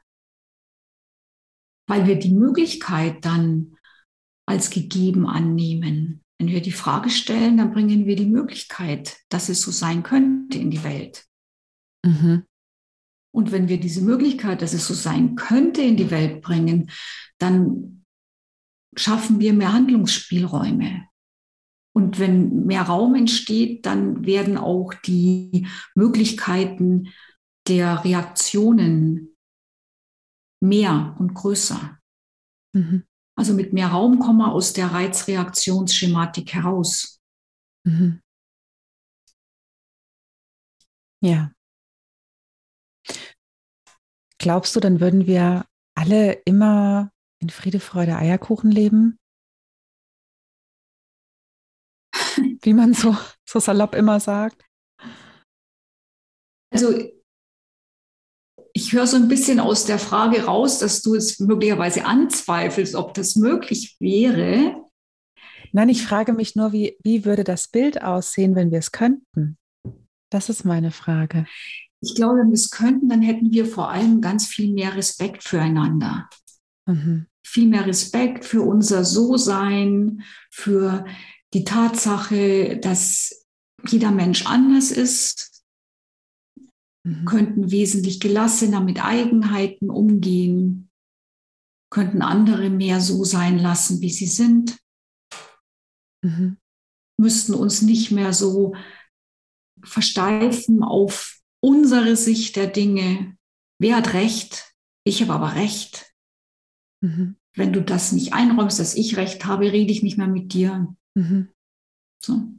Weil 1.88 2.08
wir 2.08 2.20
die 2.20 2.34
Möglichkeit 2.34 3.26
dann 3.26 3.78
als 4.48 4.70
gegeben 4.70 5.28
annehmen. 5.28 6.24
Wenn 6.40 6.48
wir 6.48 6.62
die 6.62 6.72
Frage 6.72 7.10
stellen, 7.10 7.58
dann 7.58 7.72
bringen 7.74 8.06
wir 8.06 8.16
die 8.16 8.26
Möglichkeit, 8.26 9.18
dass 9.30 9.50
es 9.50 9.62
so 9.62 9.72
sein 9.72 10.04
könnte 10.04 10.58
in 10.58 10.72
die 10.72 10.84
Welt. 10.84 11.26
Mhm. 12.06 12.46
Und 13.32 13.52
wenn 13.52 13.68
wir 13.68 13.80
diese 13.80 14.02
Möglichkeit, 14.02 14.62
dass 14.62 14.74
es 14.74 14.88
so 14.88 14.94
sein 14.94 15.36
könnte, 15.36 15.82
in 15.82 15.98
die 15.98 16.12
Welt 16.12 16.42
bringen, 16.42 16.90
dann 17.38 18.06
schaffen 18.96 19.40
wir 19.40 19.54
mehr 19.54 19.74
Handlungsspielräume. 19.74 21.08
Und 21.94 22.20
wenn 22.20 22.66
mehr 22.66 22.84
Raum 22.84 23.16
entsteht, 23.16 23.86
dann 23.86 24.26
werden 24.26 24.58
auch 24.58 24.94
die 24.94 25.68
Möglichkeiten 25.96 27.10
der 27.68 28.04
Reaktionen 28.04 29.36
mehr 30.62 31.16
und 31.20 31.34
größer. 31.34 32.00
Mhm. 32.74 33.04
Also 33.40 33.54
mit 33.54 33.72
mehr 33.72 33.88
Raum 33.88 34.20
kommen 34.20 34.40
wir 34.40 34.52
aus 34.52 34.74
der 34.74 34.88
Reizreaktionsschematik 34.88 36.54
heraus. 36.56 37.22
Mhm. 37.86 38.22
Ja. 41.24 41.54
Glaubst 44.40 44.76
du, 44.76 44.82
dann 44.82 45.00
würden 45.00 45.26
wir 45.26 45.66
alle 45.96 46.34
immer 46.44 47.14
in 47.42 47.50
Friede, 47.50 47.80
Freude, 47.80 48.18
Eierkuchen 48.18 48.72
leben? 48.72 49.18
Wie 52.62 52.74
man 52.74 52.94
so, 52.94 53.16
so 53.46 53.62
salopp 53.62 53.96
immer 53.96 54.20
sagt. 54.20 54.66
Also 56.74 56.94
ich 58.90 58.94
höre 58.94 59.06
so 59.06 59.18
ein 59.18 59.28
bisschen 59.28 59.60
aus 59.60 59.86
der 59.86 60.00
Frage 60.00 60.46
raus, 60.46 60.80
dass 60.80 61.04
du 61.04 61.14
es 61.14 61.40
möglicherweise 61.40 62.06
anzweifelst, 62.06 62.96
ob 62.96 63.14
das 63.14 63.36
möglich 63.36 63.96
wäre. 64.00 64.84
Nein, 65.72 65.90
ich 65.90 66.02
frage 66.02 66.34
mich 66.34 66.56
nur, 66.56 66.74
wie, 66.74 66.98
wie 67.04 67.24
würde 67.24 67.44
das 67.44 67.68
Bild 67.68 68.02
aussehen, 68.02 68.56
wenn 68.56 68.72
wir 68.72 68.80
es 68.80 68.92
könnten? 68.92 69.60
Das 70.32 70.50
ist 70.50 70.66
meine 70.66 70.90
Frage. 70.90 71.46
Ich 72.02 72.16
glaube, 72.16 72.40
wenn 72.40 72.48
wir 72.48 72.56
es 72.56 72.72
könnten, 72.72 73.10
dann 73.10 73.22
hätten 73.22 73.52
wir 73.52 73.68
vor 73.68 73.92
allem 73.92 74.22
ganz 74.22 74.48
viel 74.48 74.74
mehr 74.74 74.96
Respekt 74.96 75.44
füreinander. 75.44 76.28
Mhm. 76.88 77.28
Viel 77.46 77.68
mehr 77.68 77.86
Respekt 77.86 78.44
für 78.44 78.64
unser 78.64 79.06
So-Sein, 79.06 80.24
für 80.50 81.06
die 81.54 81.64
Tatsache, 81.64 82.80
dass 82.82 83.46
jeder 83.88 84.10
Mensch 84.10 84.48
anders 84.48 84.90
ist, 84.90 85.59
mhm. 87.10 87.26
könnten 87.26 87.72
wesentlich 87.72 88.20
gelassener 88.20 88.82
mit 88.82 89.04
Eigenheiten 89.04 89.90
umgehen. 89.90 90.90
könnten 91.92 92.22
andere 92.22 92.70
mehr 92.70 93.02
so 93.02 93.24
sein 93.24 93.58
lassen, 93.58 94.00
wie 94.02 94.12
sie 94.12 94.28
sind. 94.28 94.78
Mhm. 96.24 96.58
Müssten 97.18 97.56
uns 97.56 97.82
nicht 97.82 98.12
mehr 98.12 98.32
so 98.32 98.76
versteifen 99.84 100.84
auf 100.84 101.40
unsere 101.62 102.16
Sicht 102.16 102.56
der 102.56 102.68
Dinge. 102.68 103.36
Wer 103.80 103.96
hat 103.98 104.14
recht? 104.14 104.76
Ich 105.04 105.22
habe 105.22 105.34
aber 105.34 105.56
recht. 105.56 106.14
Mhm. 107.02 107.38
Wenn 107.56 107.74
du 107.74 107.82
das 107.82 108.12
nicht 108.12 108.34
einräumst, 108.34 108.80
dass 108.80 108.94
ich 108.94 109.18
recht 109.18 109.46
habe, 109.46 109.72
rede 109.72 109.92
ich 109.92 110.04
nicht 110.04 110.18
mehr 110.18 110.28
mit 110.28 110.54
dir. 110.54 110.96
Mhm. 111.16 111.50
So. 112.24 112.54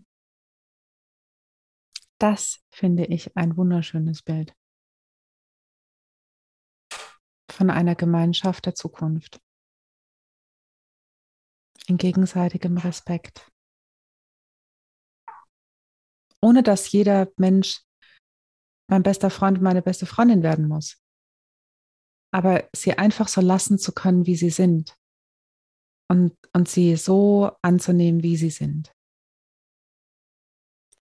Das 2.20 2.62
finde 2.70 3.06
ich 3.06 3.34
ein 3.36 3.56
wunderschönes 3.56 4.22
Bild 4.22 4.54
von 7.50 7.70
einer 7.70 7.94
Gemeinschaft 7.94 8.66
der 8.66 8.74
Zukunft. 8.74 9.40
In 11.86 11.96
gegenseitigem 11.96 12.76
Respekt. 12.78 13.50
Ohne 16.42 16.62
dass 16.62 16.92
jeder 16.92 17.32
Mensch 17.36 17.82
mein 18.88 19.02
bester 19.02 19.30
Freund 19.30 19.58
und 19.58 19.64
meine 19.64 19.82
beste 19.82 20.06
Freundin 20.06 20.42
werden 20.42 20.68
muss. 20.68 21.02
Aber 22.32 22.68
sie 22.74 22.96
einfach 22.96 23.28
so 23.28 23.40
lassen 23.40 23.78
zu 23.78 23.92
können, 23.92 24.26
wie 24.26 24.36
sie 24.36 24.50
sind. 24.50 24.96
Und, 26.10 26.36
und 26.52 26.68
sie 26.68 26.96
so 26.96 27.52
anzunehmen, 27.62 28.22
wie 28.22 28.36
sie 28.36 28.50
sind. 28.50 28.92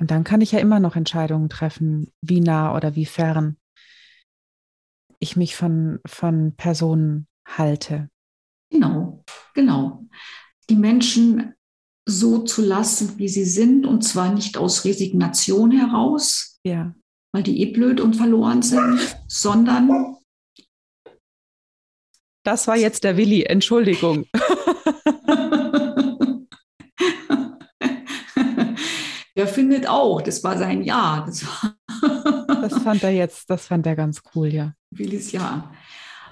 Und 0.03 0.11
dann 0.11 0.25
kann 0.25 0.41
ich 0.41 0.51
ja 0.51 0.59
immer 0.59 0.81
noch 0.81 0.97
Entscheidungen 0.97 1.49
treffen, 1.49 2.11
wie 2.23 2.41
nah 2.41 2.75
oder 2.75 2.97
wie 2.97 3.07
fern 3.07 3.57
ich 5.21 5.37
mich 5.37 5.55
von, 5.55 6.01
von 6.05 6.57
Personen 6.57 7.29
halte. 7.47 8.09
Genau, 8.69 9.23
genau. 9.55 10.05
Die 10.69 10.75
Menschen 10.75 11.55
so 12.05 12.41
zu 12.41 12.63
lassen, 12.63 13.17
wie 13.19 13.29
sie 13.29 13.45
sind, 13.45 13.87
und 13.87 14.03
zwar 14.03 14.35
nicht 14.35 14.57
aus 14.57 14.85
Resignation 14.85 15.71
heraus, 15.71 16.59
ja. 16.65 16.93
weil 17.31 17.45
die 17.45 17.63
eh 17.63 17.71
blöd 17.71 18.01
und 18.01 18.17
verloren 18.17 18.63
sind, 18.63 18.99
sondern. 19.29 20.17
Das 22.45 22.67
war 22.67 22.77
jetzt 22.77 23.05
der 23.05 23.17
Willi, 23.17 23.45
Entschuldigung. 23.45 24.27
der 29.43 29.49
findet 29.49 29.89
auch, 29.89 30.23
das 30.23 30.45
war 30.45 30.57
sein 30.57 30.83
Ja. 30.85 31.27
Das, 31.27 31.45
das 32.47 32.83
fand 32.85 33.03
er 33.03 33.11
jetzt, 33.11 33.51
das 33.51 33.67
fand 33.67 33.85
er 33.89 33.97
ganz 33.97 34.23
cool, 34.35 34.47
ja. 34.55 34.77
Willis 34.91 35.33
Ja. 35.33 35.75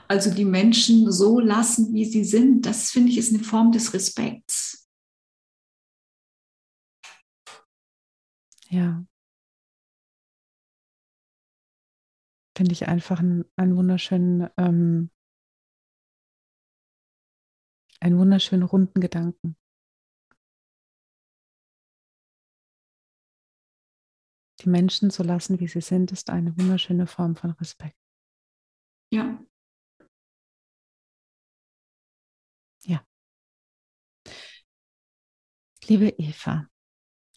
Also 0.06 0.32
die 0.32 0.44
Menschen 0.44 1.10
so 1.10 1.40
lassen, 1.40 1.92
wie 1.92 2.04
sie 2.04 2.22
sind, 2.22 2.66
das 2.66 2.92
finde 2.92 3.10
ich 3.10 3.18
ist 3.18 3.34
eine 3.34 3.42
Form 3.42 3.72
des 3.72 3.94
Respekts. 3.94 4.88
Ja. 8.68 9.04
Finde 12.56 12.72
ich 12.72 12.86
einfach 12.86 13.18
einen, 13.18 13.44
einen 13.56 13.76
wunderschönen, 13.76 14.48
ähm, 14.56 15.10
einen 18.00 18.18
wunderschönen 18.18 18.62
runden 18.62 19.00
Gedanken. 19.00 19.56
Die 24.60 24.68
Menschen 24.68 25.10
so 25.10 25.22
lassen, 25.22 25.58
wie 25.60 25.68
sie 25.68 25.80
sind, 25.80 26.12
ist 26.12 26.30
eine 26.30 26.56
wunderschöne 26.58 27.06
Form 27.06 27.36
von 27.36 27.52
Respekt. 27.52 27.96
Ja. 29.10 29.40
Ja. 32.84 33.04
Liebe 35.86 36.08
Eva, 36.18 36.66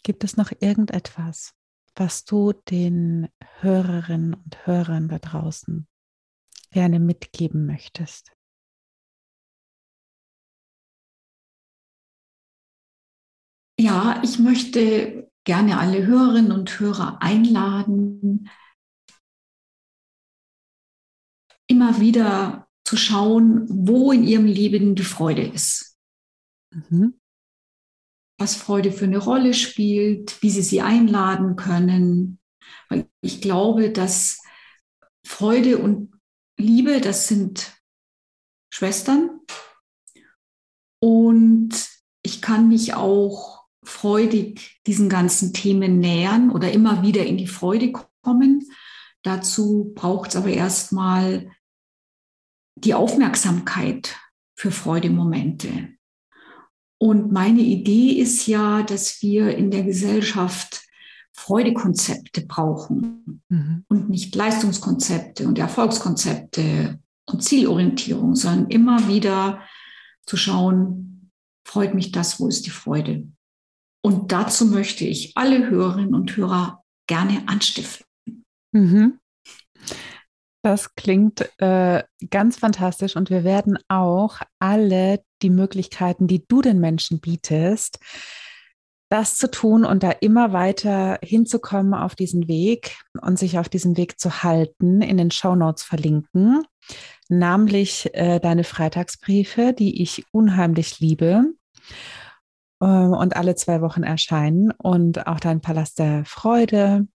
gibt 0.04 0.24
es 0.24 0.38
noch 0.38 0.52
irgendetwas, 0.60 1.54
was 1.96 2.26
du 2.26 2.54
den 2.54 3.30
Hörerinnen 3.60 4.34
und 4.34 4.68
Hörern 4.68 5.08
da 5.08 5.20
draußen 5.20 5.88
gerne 6.72 7.00
mitgeben 7.00 7.66
möchtest? 7.66 8.32
Ja, 13.80 14.22
ich 14.24 14.40
möchte 14.40 15.32
gerne 15.46 15.80
alle 15.80 16.06
Hörerinnen 16.06 16.52
und 16.52 16.80
Hörer 16.80 17.22
einladen, 17.22 18.50
immer 21.68 22.00
wieder 22.00 22.68
zu 22.86 22.98
schauen, 22.98 23.66
wo 23.70 24.12
in 24.12 24.24
ihrem 24.24 24.46
Leben 24.46 24.96
die 24.96 25.04
Freude 25.04 25.44
ist. 25.44 25.98
Mhm. 26.72 27.20
Was 28.40 28.56
Freude 28.56 28.92
für 28.92 29.06
eine 29.06 29.20
Rolle 29.20 29.54
spielt, 29.54 30.42
wie 30.42 30.50
sie 30.50 30.62
sie 30.62 30.82
einladen 30.82 31.56
können. 31.56 32.40
Weil 32.90 33.10
ich 33.22 33.42
glaube, 33.42 33.92
dass 33.92 34.42
Freude 35.26 35.78
und 35.78 36.14
Liebe, 36.58 37.00
das 37.00 37.28
sind 37.28 37.74
Schwestern. 38.74 39.40
Und 41.02 41.90
ich 42.24 42.42
kann 42.42 42.68
mich 42.70 42.94
auch 42.94 43.53
freudig 43.84 44.82
diesen 44.88 45.10
ganzen 45.10 45.54
Themen 45.54 46.00
nähern 46.00 46.52
oder 46.52 46.72
immer 46.72 47.04
wieder 47.04 47.26
in 47.26 47.38
die 47.38 47.48
Freude 47.48 47.92
kommen. 48.22 48.68
Dazu 49.24 49.92
braucht 49.96 50.32
es 50.32 50.36
aber 50.36 50.50
erstmal 50.50 51.52
die 52.76 52.94
Aufmerksamkeit 52.94 54.18
für 54.56 54.72
Freudemomente. 54.72 55.90
Und 56.98 57.32
meine 57.32 57.62
Idee 57.62 58.12
ist 58.12 58.48
ja, 58.48 58.84
dass 58.84 59.22
wir 59.22 59.56
in 59.58 59.72
der 59.72 59.84
Gesellschaft 59.84 60.82
Freudekonzepte 61.34 62.46
brauchen 62.46 63.44
mhm. 63.50 63.86
und 63.90 64.10
nicht 64.10 64.36
Leistungskonzepte 64.36 65.48
und 65.48 65.58
Erfolgskonzepte 65.58 67.00
und 67.26 67.44
Zielorientierung, 67.44 68.36
sondern 68.36 68.70
immer 68.70 69.08
wieder 69.08 69.62
zu 70.26 70.38
schauen, 70.38 71.32
freut 71.66 71.96
mich 71.96 72.12
das, 72.12 72.40
wo 72.40 72.48
ist 72.48 72.66
die 72.66 72.72
Freude? 72.72 73.28
Und 74.06 74.32
dazu 74.32 74.66
möchte 74.66 75.06
ich 75.06 75.38
alle 75.38 75.70
Hörerinnen 75.70 76.14
und 76.14 76.36
Hörer 76.36 76.84
gerne 77.08 77.44
anstiften. 77.48 78.06
Mhm. 78.74 79.20
Das 80.62 80.96
klingt 80.96 81.50
äh, 81.60 82.04
ganz 82.30 82.58
fantastisch 82.58 83.16
und 83.16 83.30
wir 83.30 83.44
werden 83.44 83.78
auch 83.90 84.40
alle 84.60 85.24
die 85.42 85.50
Möglichkeiten, 85.50 86.28
die 86.28 86.46
du 86.48 86.62
den 86.62 86.80
Menschen 86.80 87.20
bietest, 87.20 88.00
das 89.10 89.36
zu 89.36 89.52
tun 89.52 89.86
und 89.86 90.04
da 90.04 90.12
immer 90.12 90.54
weiter 90.54 91.20
hinzukommen 91.22 91.94
auf 91.94 92.16
diesen 92.16 92.48
Weg 92.48 92.98
und 93.22 93.38
sich 93.38 93.60
auf 93.60 93.70
diesem 93.70 93.98
Weg 93.98 94.20
zu 94.20 94.44
halten, 94.44 95.02
in 95.02 95.18
den 95.18 95.32
Show 95.32 95.56
Notes 95.56 95.84
verlinken, 95.84 96.64
namentlich 97.30 98.10
äh, 98.14 98.40
deine 98.40 98.64
Freitagsbriefe, 98.64 99.74
die 99.74 100.02
ich 100.02 100.26
unheimlich 100.32 101.00
liebe 101.00 101.54
und 102.80 103.36
alle 103.36 103.56
zwei 103.56 103.82
Wochen 103.82 104.04
erscheinen 104.04 104.72
und 104.72 105.28
auch 105.28 105.40
dein 105.40 105.62
Palast 105.62 106.00
der 106.00 106.26
Freude 106.26 107.08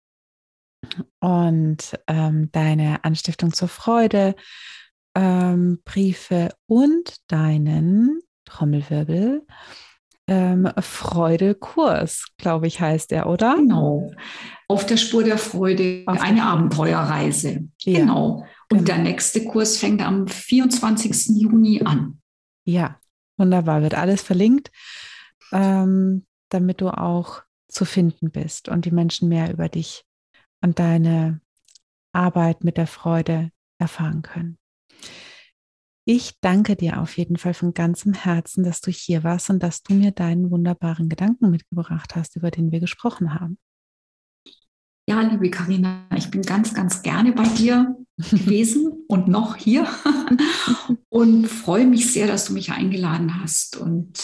und 1.20 2.00
ähm, 2.08 2.50
deine 2.52 3.04
Anstiftung 3.04 3.52
zur 3.54 3.68
Freude, 3.68 4.36
ähm, 5.16 5.80
Briefe 5.84 6.50
und 6.68 7.16
deinen 7.28 8.22
Trommelwirbel. 8.46 9.46
Ähm, 10.30 10.70
Freude-Kurs, 10.78 12.28
glaube 12.38 12.68
ich, 12.68 12.82
heißt 12.82 13.14
er, 13.14 13.28
oder? 13.30 13.56
Genau. 13.56 14.12
Auf 14.68 14.86
der 14.86 14.98
Spur 14.98 15.24
der 15.24 15.38
Freude, 15.38 16.04
Auf 16.06 16.20
eine 16.22 16.44
Abenteuerreise. 16.44 17.70
Ja, 17.82 18.00
genau. 18.00 18.46
Und 18.70 18.80
genau. 18.80 18.84
der 18.84 18.98
nächste 18.98 19.46
Kurs 19.46 19.78
fängt 19.78 20.02
am 20.02 20.28
24. 20.28 21.42
Juni 21.42 21.82
an. 21.82 22.22
Ja, 22.66 23.00
wunderbar. 23.38 23.82
Wird 23.82 23.96
alles 23.96 24.22
verlinkt, 24.22 24.70
ähm, 25.52 26.26
damit 26.50 26.82
du 26.82 26.90
auch 26.90 27.44
zu 27.68 27.86
finden 27.86 28.32
bist 28.32 28.70
und 28.70 28.86
die 28.86 28.92
Menschen 28.92 29.30
mehr 29.30 29.52
über 29.52 29.70
dich 29.70 30.06
und 30.62 30.80
deine 30.80 31.42
Arbeit 32.14 32.64
mit 32.64 32.78
der 32.78 32.88
Freude 32.88 33.52
erfahren 33.78 34.22
können. 34.22 34.58
Ich 36.10 36.40
danke 36.40 36.78
dir 36.78 37.02
auf 37.02 37.18
jeden 37.18 37.38
Fall 37.38 37.54
von 37.54 37.74
ganzem 37.74 38.14
Herzen, 38.14 38.64
dass 38.64 38.80
du 38.80 38.92
hier 38.92 39.26
warst 39.26 39.50
und 39.50 39.62
dass 39.62 39.84
du 39.84 39.94
mir 39.94 40.12
deinen 40.12 40.50
wunderbaren 40.50 41.10
Gedanken 41.10 41.52
mitgebracht 41.52 42.16
hast, 42.16 42.38
über 42.38 42.50
den 42.50 42.72
wir 42.72 42.80
gesprochen 42.80 43.34
haben. 43.34 43.58
Ja, 45.10 45.22
liebe 45.22 45.50
Karina, 45.50 46.06
ich 46.16 46.32
bin 46.32 46.42
ganz, 46.42 46.74
ganz 46.74 47.02
gerne 47.02 47.34
bei 47.34 47.44
dir 47.44 47.96
gewesen 48.18 49.06
und 49.08 49.28
noch 49.28 49.58
hier 49.58 49.86
und 51.10 51.48
freue 51.48 51.86
mich 51.86 52.12
sehr, 52.12 52.28
dass 52.28 52.46
du 52.46 52.54
mich 52.54 52.72
eingeladen 52.72 53.42
hast 53.42 53.76
und 53.76 54.18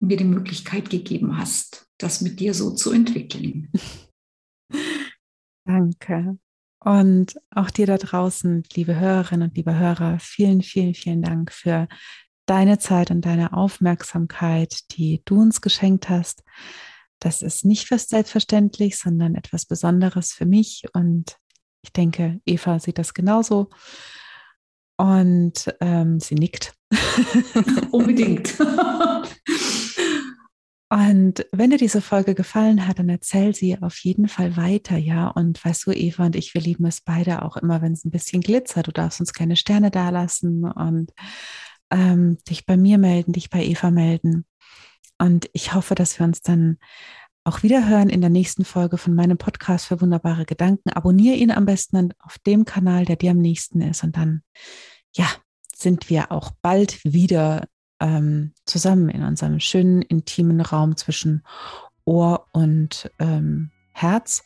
mir 0.00 0.16
die 0.16 0.24
Möglichkeit 0.24 0.90
gegeben 0.90 1.38
hast, 1.38 1.86
das 1.98 2.20
mit 2.20 2.40
dir 2.40 2.54
so 2.54 2.70
zu 2.74 2.92
entwickeln. 2.92 3.70
Danke. 5.64 6.38
Und 6.80 7.34
auch 7.50 7.70
dir 7.70 7.86
da 7.86 7.98
draußen, 7.98 8.62
liebe 8.72 8.98
Hörerinnen 8.98 9.48
und 9.48 9.56
liebe 9.56 9.76
Hörer, 9.76 10.18
vielen, 10.20 10.62
vielen, 10.62 10.94
vielen 10.94 11.22
Dank 11.22 11.52
für 11.52 11.88
deine 12.46 12.78
Zeit 12.78 13.10
und 13.10 13.22
deine 13.22 13.52
Aufmerksamkeit, 13.52 14.78
die 14.92 15.22
du 15.24 15.40
uns 15.40 15.60
geschenkt 15.60 16.08
hast. 16.08 16.44
Das 17.18 17.42
ist 17.42 17.64
nicht 17.64 17.88
fast 17.88 18.10
selbstverständlich, 18.10 18.96
sondern 18.96 19.34
etwas 19.34 19.66
Besonderes 19.66 20.32
für 20.32 20.46
mich. 20.46 20.84
Und 20.94 21.36
ich 21.82 21.92
denke, 21.92 22.40
Eva 22.46 22.78
sieht 22.78 22.98
das 22.98 23.12
genauso. 23.12 23.70
Und 24.96 25.74
ähm, 25.80 26.20
sie 26.20 26.36
nickt. 26.36 26.74
Unbedingt. 27.90 28.56
Und 30.90 31.46
wenn 31.52 31.68
dir 31.70 31.76
diese 31.76 32.00
Folge 32.00 32.34
gefallen 32.34 32.86
hat, 32.86 32.98
dann 32.98 33.10
erzähl 33.10 33.54
sie 33.54 33.80
auf 33.82 33.98
jeden 33.98 34.26
Fall 34.26 34.56
weiter, 34.56 34.96
ja. 34.96 35.28
Und 35.28 35.62
weißt 35.62 35.86
du, 35.86 35.92
Eva 35.92 36.26
und 36.26 36.36
ich, 36.36 36.54
wir 36.54 36.62
lieben 36.62 36.86
es 36.86 37.02
beide 37.02 37.42
auch 37.42 37.58
immer, 37.58 37.82
wenn 37.82 37.92
es 37.92 38.06
ein 38.06 38.10
bisschen 38.10 38.40
glitzert. 38.40 38.86
Du 38.86 38.92
darfst 38.92 39.20
uns 39.20 39.34
keine 39.34 39.56
Sterne 39.56 39.90
dalassen 39.90 40.64
und 40.64 41.12
ähm, 41.90 42.38
dich 42.48 42.64
bei 42.64 42.78
mir 42.78 42.96
melden, 42.96 43.32
dich 43.32 43.50
bei 43.50 43.62
Eva 43.62 43.90
melden. 43.90 44.46
Und 45.18 45.50
ich 45.52 45.74
hoffe, 45.74 45.94
dass 45.94 46.18
wir 46.18 46.24
uns 46.24 46.40
dann 46.40 46.78
auch 47.44 47.62
wieder 47.62 47.88
hören 47.88 48.08
in 48.08 48.20
der 48.20 48.30
nächsten 48.30 48.64
Folge 48.64 48.96
von 48.98 49.14
meinem 49.14 49.36
Podcast 49.36 49.86
für 49.86 50.00
wunderbare 50.00 50.46
Gedanken. 50.46 50.90
Abonniere 50.90 51.36
ihn 51.36 51.50
am 51.50 51.66
besten 51.66 52.12
auf 52.18 52.38
dem 52.38 52.64
Kanal, 52.64 53.04
der 53.04 53.16
dir 53.16 53.32
am 53.32 53.38
nächsten 53.38 53.82
ist. 53.82 54.04
Und 54.04 54.16
dann, 54.16 54.42
ja, 55.14 55.26
sind 55.74 56.08
wir 56.08 56.32
auch 56.32 56.52
bald 56.62 57.02
wieder 57.04 57.66
ähm, 58.00 58.52
zusammen 58.64 59.08
in 59.08 59.22
unserem 59.22 59.60
schönen, 59.60 60.02
intimen 60.02 60.60
Raum 60.60 60.96
zwischen 60.96 61.42
Ohr 62.04 62.46
und 62.52 63.10
ähm, 63.18 63.70
Herz. 63.92 64.42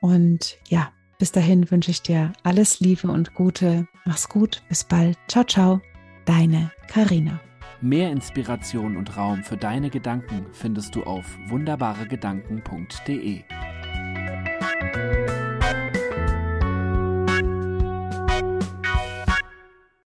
Und 0.00 0.58
ja, 0.68 0.90
bis 1.18 1.32
dahin 1.32 1.70
wünsche 1.70 1.90
ich 1.90 2.02
dir 2.02 2.32
alles 2.42 2.80
Liebe 2.80 3.08
und 3.08 3.34
Gute. 3.34 3.88
Mach's 4.04 4.28
gut. 4.28 4.62
Bis 4.68 4.84
bald. 4.84 5.16
Ciao, 5.28 5.44
ciao. 5.44 5.80
Deine 6.24 6.70
Karina. 6.88 7.40
Mehr 7.80 8.10
Inspiration 8.10 8.96
und 8.96 9.16
Raum 9.16 9.42
für 9.42 9.56
deine 9.56 9.90
Gedanken 9.90 10.46
findest 10.52 10.94
du 10.94 11.02
auf 11.04 11.24
wunderbaregedanken.de. 11.48 13.44